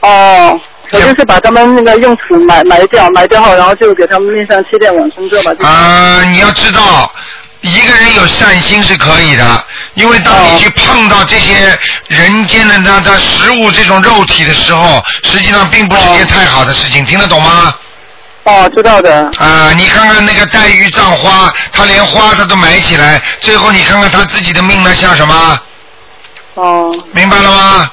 [0.00, 0.58] 哦，
[0.92, 5.52] 我就是把他们那个用土埋埋掉，埋掉后，然后就给他们念上七遍往生咒吧。
[5.54, 7.12] 就啊、你要知道，
[7.60, 9.64] 一个人有善心是可以的，
[9.94, 11.78] 因为当你去碰到这些
[12.08, 17.74] 人间的那那食物这种肉体的时候，实际上并不是一件太好的事情，听得懂吗？
[18.44, 19.30] 哦，知道的。
[19.38, 25.60] 啊、你看看那个黛玉葬花，她连花她都埋起来，最后你看看她自己的命呢，像什么？
[26.54, 26.94] 哦。
[27.12, 27.90] 明白了吗？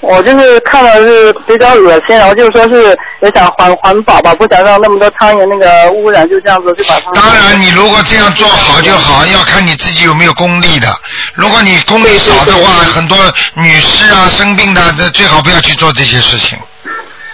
[0.00, 7.12] 我就是看了是比较恶心，然后就是说是也想环环保吧，不想让那么多苍蝇那个污染，就这样子就把它。
[7.12, 10.88] 当然，你如果这样做好就好，要看你自己有没有功力的。
[11.34, 13.16] 如果你功力少的话，很多
[13.54, 16.58] 女士啊生病的，这最好不要去做这些事情。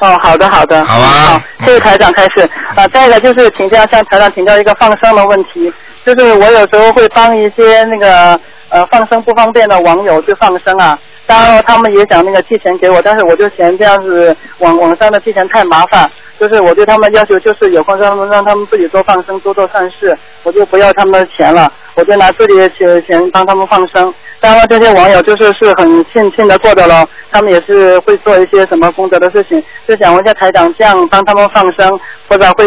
[0.01, 0.85] 哦，好的好的。
[0.85, 1.09] 好啊。
[1.09, 2.49] 好，谢谢台长开始。
[2.75, 5.73] 啊，再一个就是请教向台长请教一个放生的问题，
[6.05, 8.39] 就是我有时候会帮一些那个
[8.69, 24.15] 呃放生不方便的网友去放生啊，当然他们也想那个寄钱给我，但是我就嫌这样子网网上的寄钱太麻烦，就是我对他们要求就是有空让他们让他们自己多放生多做善事，我就不要他们的钱了，我就拿自己的钱钱帮他们放生。
[24.39, 32.65] 当然这些网友就是是很信信得过的了，他们也是会做一些什么功德的事情，就想问一下台长，这样帮他们放生，或者会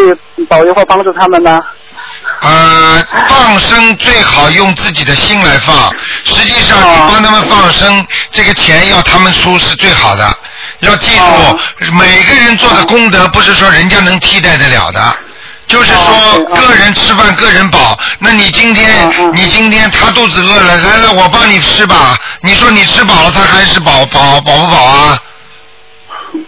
[0.49, 1.61] 保佑或帮助他们吗？
[2.41, 5.95] 呃，放生最好用自己的心来放。
[6.25, 10.27] 实际上，你帮他们放生，这个钱要他们出是最好的。
[10.79, 14.99] 要记住，每个人做的功德不是说人家能替代得了的。
[15.71, 17.97] 就是说，个人吃饭个人饱。
[18.19, 22.17] 那你今天，你今天他肚子饿了，来来，我帮你吃吧。
[22.41, 25.17] 你说你吃饱了，他还是饱饱饱不饱啊？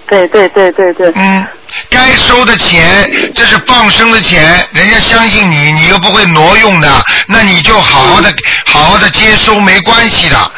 [0.07, 1.11] 对对对对对。
[1.15, 1.47] 嗯，
[1.89, 8.34] 该收的钱，这是放生的钱，人家相信你，你又不会挪用的，那你就好好的、
[8.65, 10.51] 好好的接收，没关系的。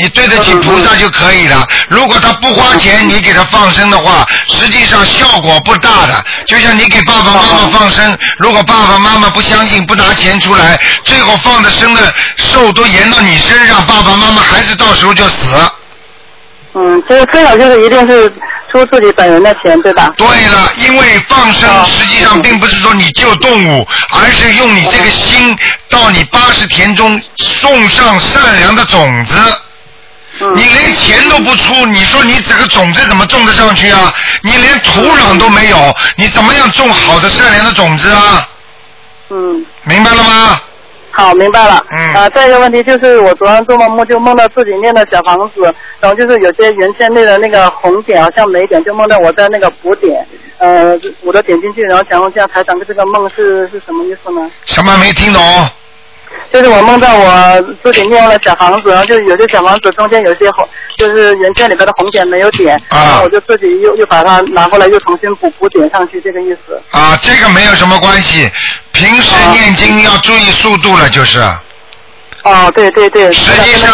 [0.00, 1.66] 你对得起菩萨就可以了。
[1.88, 6.24] 如果他不花钱，你给他放生的话，实际上效果不大的。
[6.46, 15.70] 就像你给爸爸妈妈放生，如果爸爸妈妈不相信，不拿钱出来，最后放的生的寿都延到你身上，爸爸妈妈还是到时候就死。
[16.72, 18.32] 嗯，这个最好就是一定是
[18.70, 20.10] 出自己本人的钱，对吧？
[20.16, 25.54] 对了，因为放生实际上并不是说你救动物，而是用你这个心
[25.90, 27.20] 到你八十田中
[27.60, 29.34] 种上善良的种子。
[30.56, 34.12] 你连钱都不出，你说你这个种子怎么种得上去啊？
[34.42, 35.76] 你连土壤都没有，
[36.16, 38.48] 你怎么样种好的善良的种子啊？
[39.28, 39.64] 嗯。
[39.84, 40.60] 明白了吗？
[41.12, 41.84] 好，明白了。
[41.90, 42.14] 嗯。
[42.14, 45.62] 啊，再一个问题就是，我昨天做梦梦就梦到自己念的小房子，
[46.00, 50.26] 然后就是有些原先内的那个红点好像没点，就梦到我在那个补点，
[50.58, 54.50] 呃，我都点进去，然后想问一下台长，这个梦是是什么意思呢？
[54.64, 55.42] 什么没听懂？
[56.52, 66.80] 就是我梦到我自己念了小房子，然后就有些小房子中间有些红，就是原件里边的红点没有点，啊然后我就自己又又把它拿过来，又重新补补点上去，这个意思。
[66.90, 68.50] 啊，这个没有什么关系，
[68.92, 71.40] 平时念经要注意速度了，就是。
[72.42, 73.92] 哦，对对对，实际上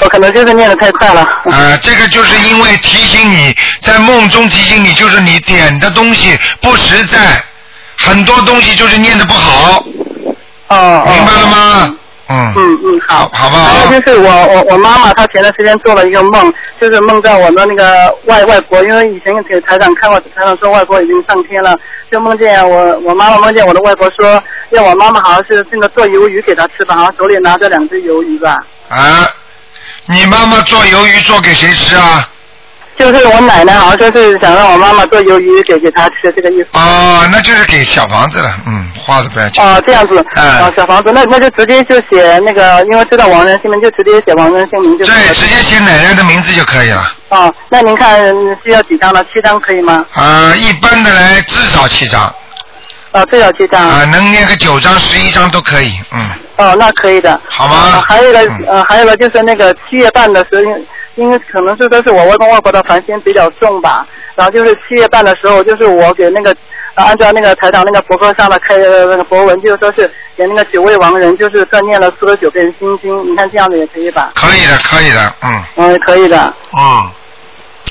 [0.00, 1.22] 我可能就是念的太快了。
[1.44, 7.40] 啊，这个就是因为提醒你，在梦中提醒你，就是你点的东西不实在，
[7.96, 9.84] 很多东西就是念的不好。
[10.68, 11.96] 哦明白了吗？
[12.28, 12.52] 嗯。
[12.56, 13.64] 嗯嗯，好，好不好？
[13.64, 21.74] 还有就是我我我妈妈她前段时间做了一个梦，就是梦到我的那个外外婆，因为以前给台长看过，台长说外婆已经上天了，
[22.10, 28.58] 就梦见我我妈妈梦见我的外婆说，让我妈妈好像是那个做鱿鱼给她吃吧，好像手里拿着两只鱿鱼吧。
[28.90, 29.26] 啊，
[30.04, 32.28] 你妈妈做鱿鱼做给谁吃啊？
[32.98, 36.68] 就是我奶奶好像说是想让我妈妈做鱿鱼给给她吃，这个意思。
[36.72, 39.64] 哦，那就是给小房子了，嗯，花的不要钱。
[39.64, 47.12] 哦，这样子，哦，小房子，那那就直接就写那个，因为知道王人姓名，就直接写王人姓名就对，直接写奶奶的名字就可以了。
[47.28, 48.18] 哦，那您看
[48.64, 49.24] 需要几张呢？
[49.32, 50.04] 七张可以吗？
[50.14, 52.22] 啊，一般的来至少七张。
[53.12, 53.80] 哦，最少七张。
[53.88, 56.28] 啊，能念个九张、十一张都可以，嗯。
[56.56, 57.40] 哦，那可以的。
[57.48, 57.92] 好吗？
[57.94, 58.40] 呃还有一个
[58.70, 60.72] 呃，还有一个就是那个七月半的时候，
[61.18, 66.50] 因因为可能是都是我外公外婆的烦心比较重吧，然后就是七月半的时候，就是我给那个、
[66.94, 74.32] 呃按照那个台长那个博客上的开呃那个博文，就是说是给那个九位亡人，就是各念了四十九遍心经，你看这样子也可以吧？
[74.34, 76.54] 可以的，可以的，嗯嗯，可以的。
[76.76, 77.10] 嗯，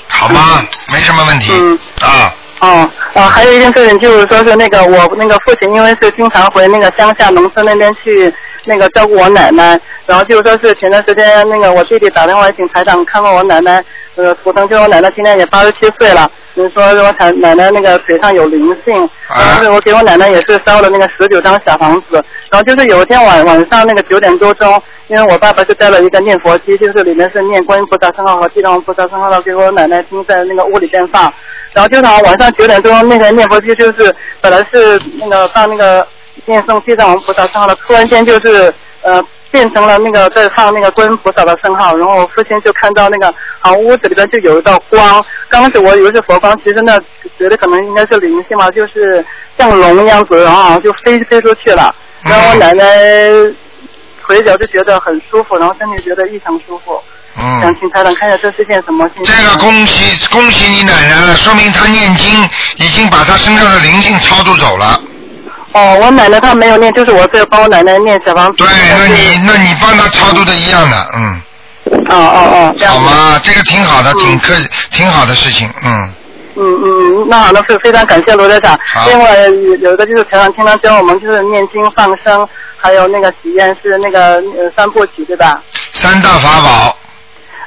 [0.08, 0.66] 好吗？
[0.92, 1.52] 没什么问题。
[1.54, 1.80] 嗯。
[2.02, 2.34] 啊。
[2.60, 8.34] 哦，啊，还有一件事情就是说是那个我那个父亲，因为是经常回那个乡下农村那边去
[8.68, 13.84] 那个照顾我奶奶，然后就是说是前段时间那个我弟弟打电话请台长看望我奶奶，
[14.16, 18.94] 呃，图腾，就我奶奶今年也八十七岁了，你说我奶奶奶那个腿上有灵性，
[19.28, 31.34] 然后是我给我奶奶也是烧了那个十九张小房子，然后就是有一天晚晚上那个九点多钟，因为我爸爸就带了一个念佛机，就是里面是念观音菩萨圣号和地藏王菩萨圣号的，给我奶奶听在那个屋里边放。
[31.74, 36.08] 然后就是好晚上九点钟那个念佛机就是本来是那个放那个
[36.46, 47.00] 念诵地藏王菩萨圣号了，突然间就是呃变成了那个在放那个观音菩萨的圣号，然后我父亲就看到那个好像屋子里边就有一道光，刚开始我以为是佛光，其实那
[47.38, 49.26] 觉得可能应该是灵性嘛，就是
[49.58, 52.86] 像龙一样子，然后好像就飞飞出去了，然后我奶奶
[54.26, 57.02] 腿脚就觉得很舒服，然后身体觉得异常舒服。
[57.38, 57.62] 嗯。
[57.62, 59.32] 想请台长看一下这是件什么信息？
[59.32, 62.28] 这个恭喜恭喜你奶奶了，说明她念经
[62.76, 65.00] 已经把她身上的灵性超度走了。
[65.78, 68.58] 哦，我奶奶她没有念，就是我在帮我奶奶念小房子。
[68.58, 68.68] 对，
[68.98, 71.42] 那你那你帮她超度的一样的，嗯。
[72.10, 73.00] 哦哦哦，这样子。
[73.00, 73.40] 好吗？
[73.44, 74.54] 这个挺好的，挺可
[74.92, 76.14] 挺好的事情，嗯。
[76.60, 78.78] 嗯嗯，那好，那是非常感谢罗队长。
[79.06, 82.48] 另外有有一个就是台长经常教我们就是念经放生，
[82.78, 85.62] 还有那个许愿是那个呃三部曲对吧？
[85.94, 86.98] 三大法宝。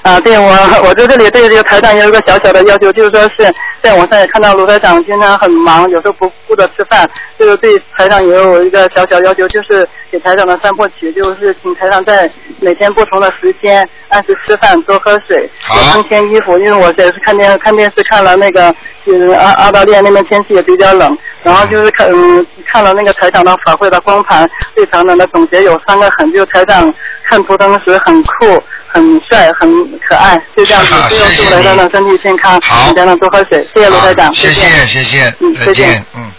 [0.02, 0.48] 啊，对我
[0.82, 12.30] 我在这里对这个台长有一个小小的要求，就是说是在网上也看到卢台长经常很忙，有时候不顾着吃饭，就是对台长也有一个小小要求，就是给台长的三部曲，就是请台长在
[12.60, 18.74] 每天不同的时间按时吃饭，多喝水，多增添衣服，因为我也是看电看电视看了那个，
[19.04, 26.90] 就是澳澳大利亚那边天气也比较冷，然后就是看嗯看了那个台长的法会的光盘，对台长的总结有三个很，就是台长
[27.28, 28.62] 看图腾时很酷。
[28.92, 30.92] 很帅，很可爱，就这样子。
[31.08, 33.66] 最后祝台长的身体健康，请台长多喝水。
[33.74, 36.30] 谢谢罗台长，谢谢谢谢，嗯，再见，嗯。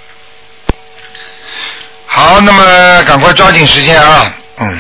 [2.06, 4.80] 好，那么赶快抓紧时间啊，嗯。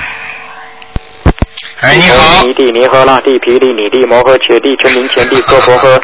[1.80, 2.44] 哎，你好。
[2.44, 6.02] 你地、尼诃那地、皮地、你地、摩诃、切地、全民前地、娑婆诃。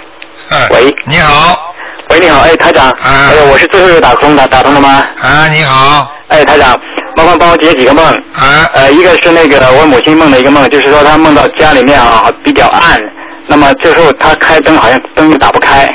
[0.71, 1.75] 喂，你好。
[2.09, 5.05] 喂，你好，哎，台长，哎呀，我是最后一个打通的，打通了吗？
[5.21, 6.09] 啊，你好。
[6.29, 6.79] 哎，台长，
[7.17, 8.05] 麻烦帮我解几个梦。
[8.05, 8.69] 啊。
[8.75, 13.01] 呃，一个是那个我母亲梦的一个梦，就是说她梦到家里面啊比较暗，
[13.47, 15.91] 那么这时候她开灯好像灯又打不开，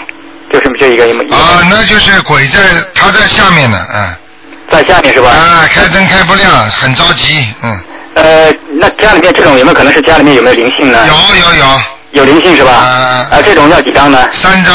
[0.53, 1.25] 就是这一个一梦。
[1.31, 2.59] 啊，那就是鬼在，
[2.93, 4.15] 他在下面呢，嗯。
[4.69, 5.29] 在下面是吧？
[5.29, 7.81] 啊，开灯开不亮，很着急，嗯。
[8.15, 10.99] 呃，那家里面这种有没有可能是家里面有没有灵性呢？
[11.07, 11.81] 有有有。
[12.11, 12.73] 有灵性是吧？
[12.73, 13.27] 啊。
[13.31, 14.27] 啊，这种要几张呢？
[14.33, 14.75] 三张。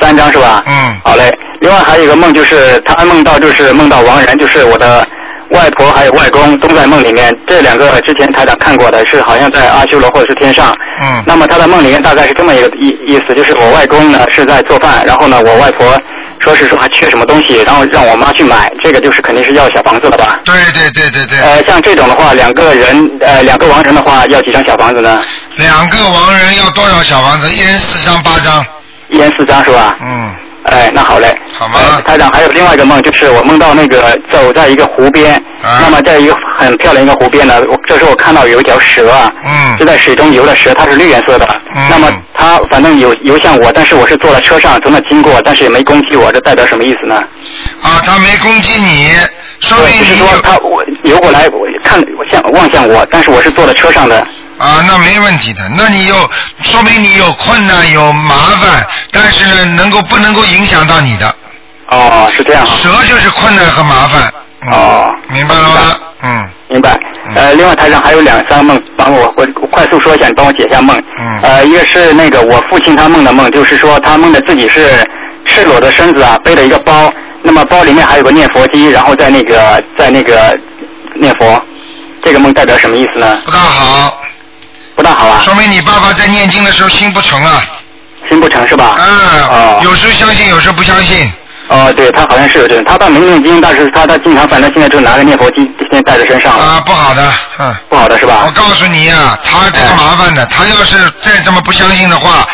[0.00, 0.62] 三张是吧？
[0.66, 1.00] 嗯。
[1.02, 1.36] 好嘞。
[1.60, 5.06] 另外还有一个梦，就是他梦到就是梦到亡人，就是我的
[5.52, 7.34] 外婆还有外公都在梦里面。
[7.46, 10.74] 这两个之前台长看过的，是好像在阿修罗或者是天上。
[11.00, 11.22] 嗯。
[11.26, 15.98] 那么他的梦里面大概是这么一个意意思，就是我外公呢是在做饭，然后呢我外婆
[16.40, 20.40] 说是说还缺什么东西，然后让我妈去买，这个就是肯定是要小房子了吧？
[20.44, 21.38] 对对对对对。
[21.38, 25.22] 呃，像这种的话，两个人呃两个亡人的话，要几张小房子呢？
[25.56, 27.50] 两个亡人要多少小房子？
[27.52, 28.64] 一人四张，八张。
[29.08, 29.96] 一人四张是吧？
[30.00, 30.34] 嗯。
[30.64, 31.36] 哎，那好嘞。
[31.58, 31.78] 好吗？
[32.06, 41.46] 台长，还有另外一个梦，就是我梦到那个走在一个湖边，啊那么在一个很漂亮一个湖边呢，我这时候我看到有一条蛇啊，嗯就在水中游的蛇，它是绿颜色的。
[41.74, 47.16] 嗯那么它反正游游向我，但是我是坐在车上从那经过，但是也没攻击我，这代表什么意思呢？
[47.82, 49.10] 啊，他没攻击你，
[49.60, 54.26] 说明就是说它我游过来，我看我向望向我，但是我是坐在车上的。
[54.62, 55.68] 啊，那没问题的。
[55.76, 56.14] 那你有
[56.62, 61.34] 说明你有困难有麻烦，但是呢，能够不能够影响到你的？
[61.88, 62.66] 哦，是这样啊。
[62.66, 64.32] 蛇就是困难和麻烦。
[64.70, 65.12] 哦。
[65.28, 65.80] 明白了吗？
[66.22, 66.50] 嗯。
[66.68, 66.96] 明白。
[67.34, 70.96] 呃，另外台上还有两三个梦，帮我我我快速说一下，你帮我解一下梦。
[71.18, 71.40] 嗯。
[71.42, 75.04] 呃，一个是那个我父亲他梦的梦，就是说他梦的自己是
[75.44, 80.56] 赤裸的身子啊，背了一个包，那么包里面还有个念佛机，然后在那个在那个
[81.16, 81.60] 念佛，
[82.22, 83.36] 这个梦代表什么意思呢？
[83.44, 84.21] 不大好。
[85.02, 85.40] 不大好啊。
[85.44, 87.60] 说明你爸爸在念经的时候心不诚啊。
[88.28, 88.94] 心不诚是吧？
[88.98, 89.42] 嗯。
[89.48, 89.80] 哦。
[89.82, 91.30] 有时候相信，有时候不相信。
[91.66, 96.64] 哦，对他好像是有这种，他倒没念经，但是他他经常反正现在就拿个念佛机，现在带在身上了。
[96.64, 97.74] 啊，不好的，嗯。
[97.88, 98.44] 不好的是吧？
[98.46, 102.46] 我告诉你呀、他这个麻烦的，他要是再这么不相信的话，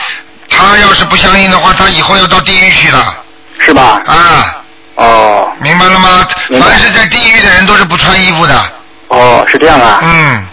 [0.48, 3.14] 他要是不相信的话，他以后要到地狱去了。
[3.60, 4.00] 是吧？
[4.06, 4.56] 啊。
[4.94, 5.48] 哦。
[5.60, 6.26] 明白了吗？
[6.58, 8.72] 凡是在地狱的人都是不穿衣服的。
[9.08, 9.98] 哦，是这样啊。
[10.02, 10.46] 嗯。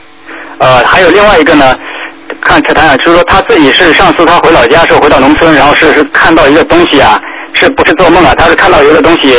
[0.59, 1.75] 呃，还有另外一个呢，
[2.41, 7.21] 看台长就是说他自己是上次他回老家的时候回到农村，然后是是看到一个东西啊，
[7.53, 8.33] 是不是做梦啊？
[8.35, 9.37] 他是看到一个东西，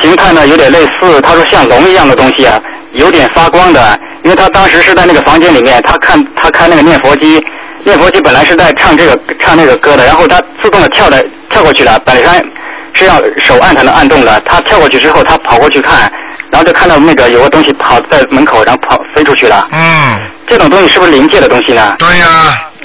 [0.00, 2.58] 形态呢有点类似，他说像龙一样的东西啊，
[2.92, 3.98] 有点发光的。
[4.22, 7.38] 因为他当时是在那个房间里面，他看他开那个念佛机，
[7.84, 12.50] 念佛机本来是在唱这个唱那个歌的，然后他自动的跳的跳过去了，本身
[12.94, 16.10] 是要手按才能按动的，他跳过去之后，他跑过去看，
[16.54, 19.66] 然后就看到那个有个东西跑在门口，然后跑飞出去了。
[19.72, 20.20] 嗯。
[20.46, 21.96] 这种东西是不是灵界的东西呢？
[21.98, 22.26] 对呀、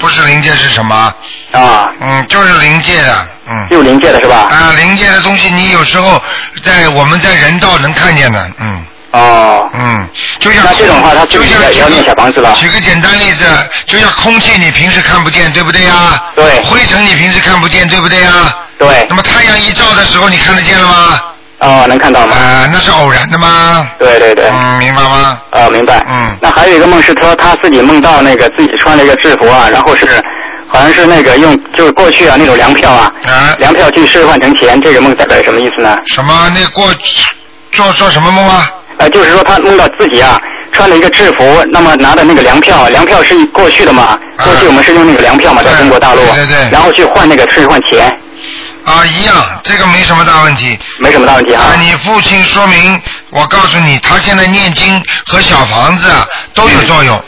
[0.00, 1.14] 不是灵界是什么？
[1.52, 1.88] 啊。
[2.00, 3.68] 嗯，就是灵界的，嗯。
[3.70, 4.48] 就灵界的是吧？
[4.50, 6.20] 啊，灵界的东西，你有时候
[6.64, 8.84] 在我们在人道能看见的，嗯。
[9.12, 9.70] 哦。
[9.72, 10.08] 嗯，
[10.40, 11.62] 就像那这种话，它就像
[12.04, 12.52] 小房子了。
[12.56, 13.44] 举个简单例子，
[13.86, 16.20] 就像空气，你平时看不见，对不对呀？
[16.34, 16.60] 对。
[16.62, 18.52] 灰尘你平时看不见，对不对呀？
[18.76, 19.06] 对。
[19.08, 21.20] 那么太阳一照的时候，你看得见了吗？
[21.60, 22.34] 哦，能看到吗？
[22.34, 23.86] 啊，那是偶然的吗？
[23.98, 24.46] 对对对。
[24.50, 25.38] 嗯，明白吗？
[25.50, 26.02] 呃，明白。
[26.08, 26.36] 嗯。
[26.40, 30.06] 那还有一个梦是说他自己梦到那个自己穿了一个制服啊，然后是
[30.66, 35.94] 好像是那个用就是过去啊那种粮票啊，啊粮票去兑换成钱，这个梦代表什么意思呢？
[36.06, 36.32] 什么？
[36.54, 36.86] 那过
[37.72, 38.70] 做做什么梦啊？
[38.98, 40.38] 呃，就是说他梦到自己啊
[40.72, 44.18] 穿了一个制服，那么拿的那个粮票，粮票是过去的嘛？
[44.38, 48.10] 过去我们是用那个粮票嘛，在中国大陆，啊对对对然后去换那个兑换钱，
[48.90, 50.76] 啊，一样，这个没什么大问题。
[50.98, 51.62] 没什么大问题啊。
[51.62, 57.24] 啊，你父亲说明，我告诉你，他现在念经和小房子啊都有作用。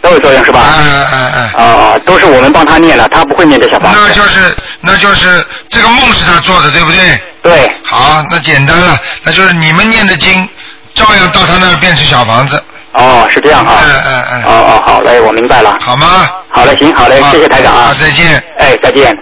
[0.00, 0.60] 都有作用是吧？
[0.76, 1.52] 嗯嗯嗯。
[1.54, 4.00] 啊，都是我们帮他念了，他不会念这小房子。
[4.00, 7.20] 那就是那就是这个梦是他做的，对不对？
[7.42, 7.72] 对。
[7.84, 10.48] 好，那简单了，那就是你们念的经，
[10.94, 12.62] 照样到他那儿变成小房子。
[12.92, 13.74] 哦，是这样啊。
[13.84, 14.44] 嗯嗯嗯。
[14.44, 15.76] 哦哦，好嘞，我明白了。
[15.80, 16.28] 好吗？
[16.50, 17.94] 好嘞，行，好嘞，谢谢台长啊好，。
[17.94, 18.42] 再见。
[18.58, 19.16] 哎，再见。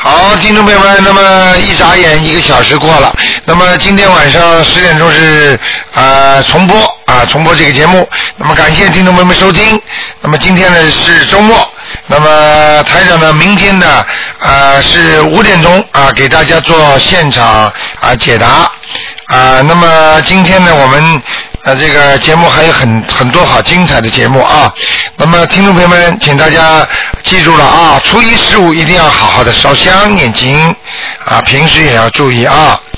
[0.00, 3.12] 好，听众朋友们，那么一眨眼一个小时过了，
[3.44, 5.58] 那么今天晚上十点钟是
[5.92, 9.80] 呃重播啊、重播这个节目，那么感谢听众朋友们收听，
[10.20, 11.68] 那么今天呢是周末，
[12.06, 14.06] 那么台长呢明天呢
[14.38, 18.70] 呃是五点钟啊、给大家做现场啊、解答。
[19.26, 21.22] 啊、那么今天呢我们。
[21.64, 24.72] 呃，这个节目还有很很多好精彩的节目啊！
[25.16, 26.86] 那么，听众朋友们，请大家
[27.24, 30.74] 记住了啊，初一十五一定要好好的烧香念经
[31.24, 32.80] 啊，平时也要注意啊。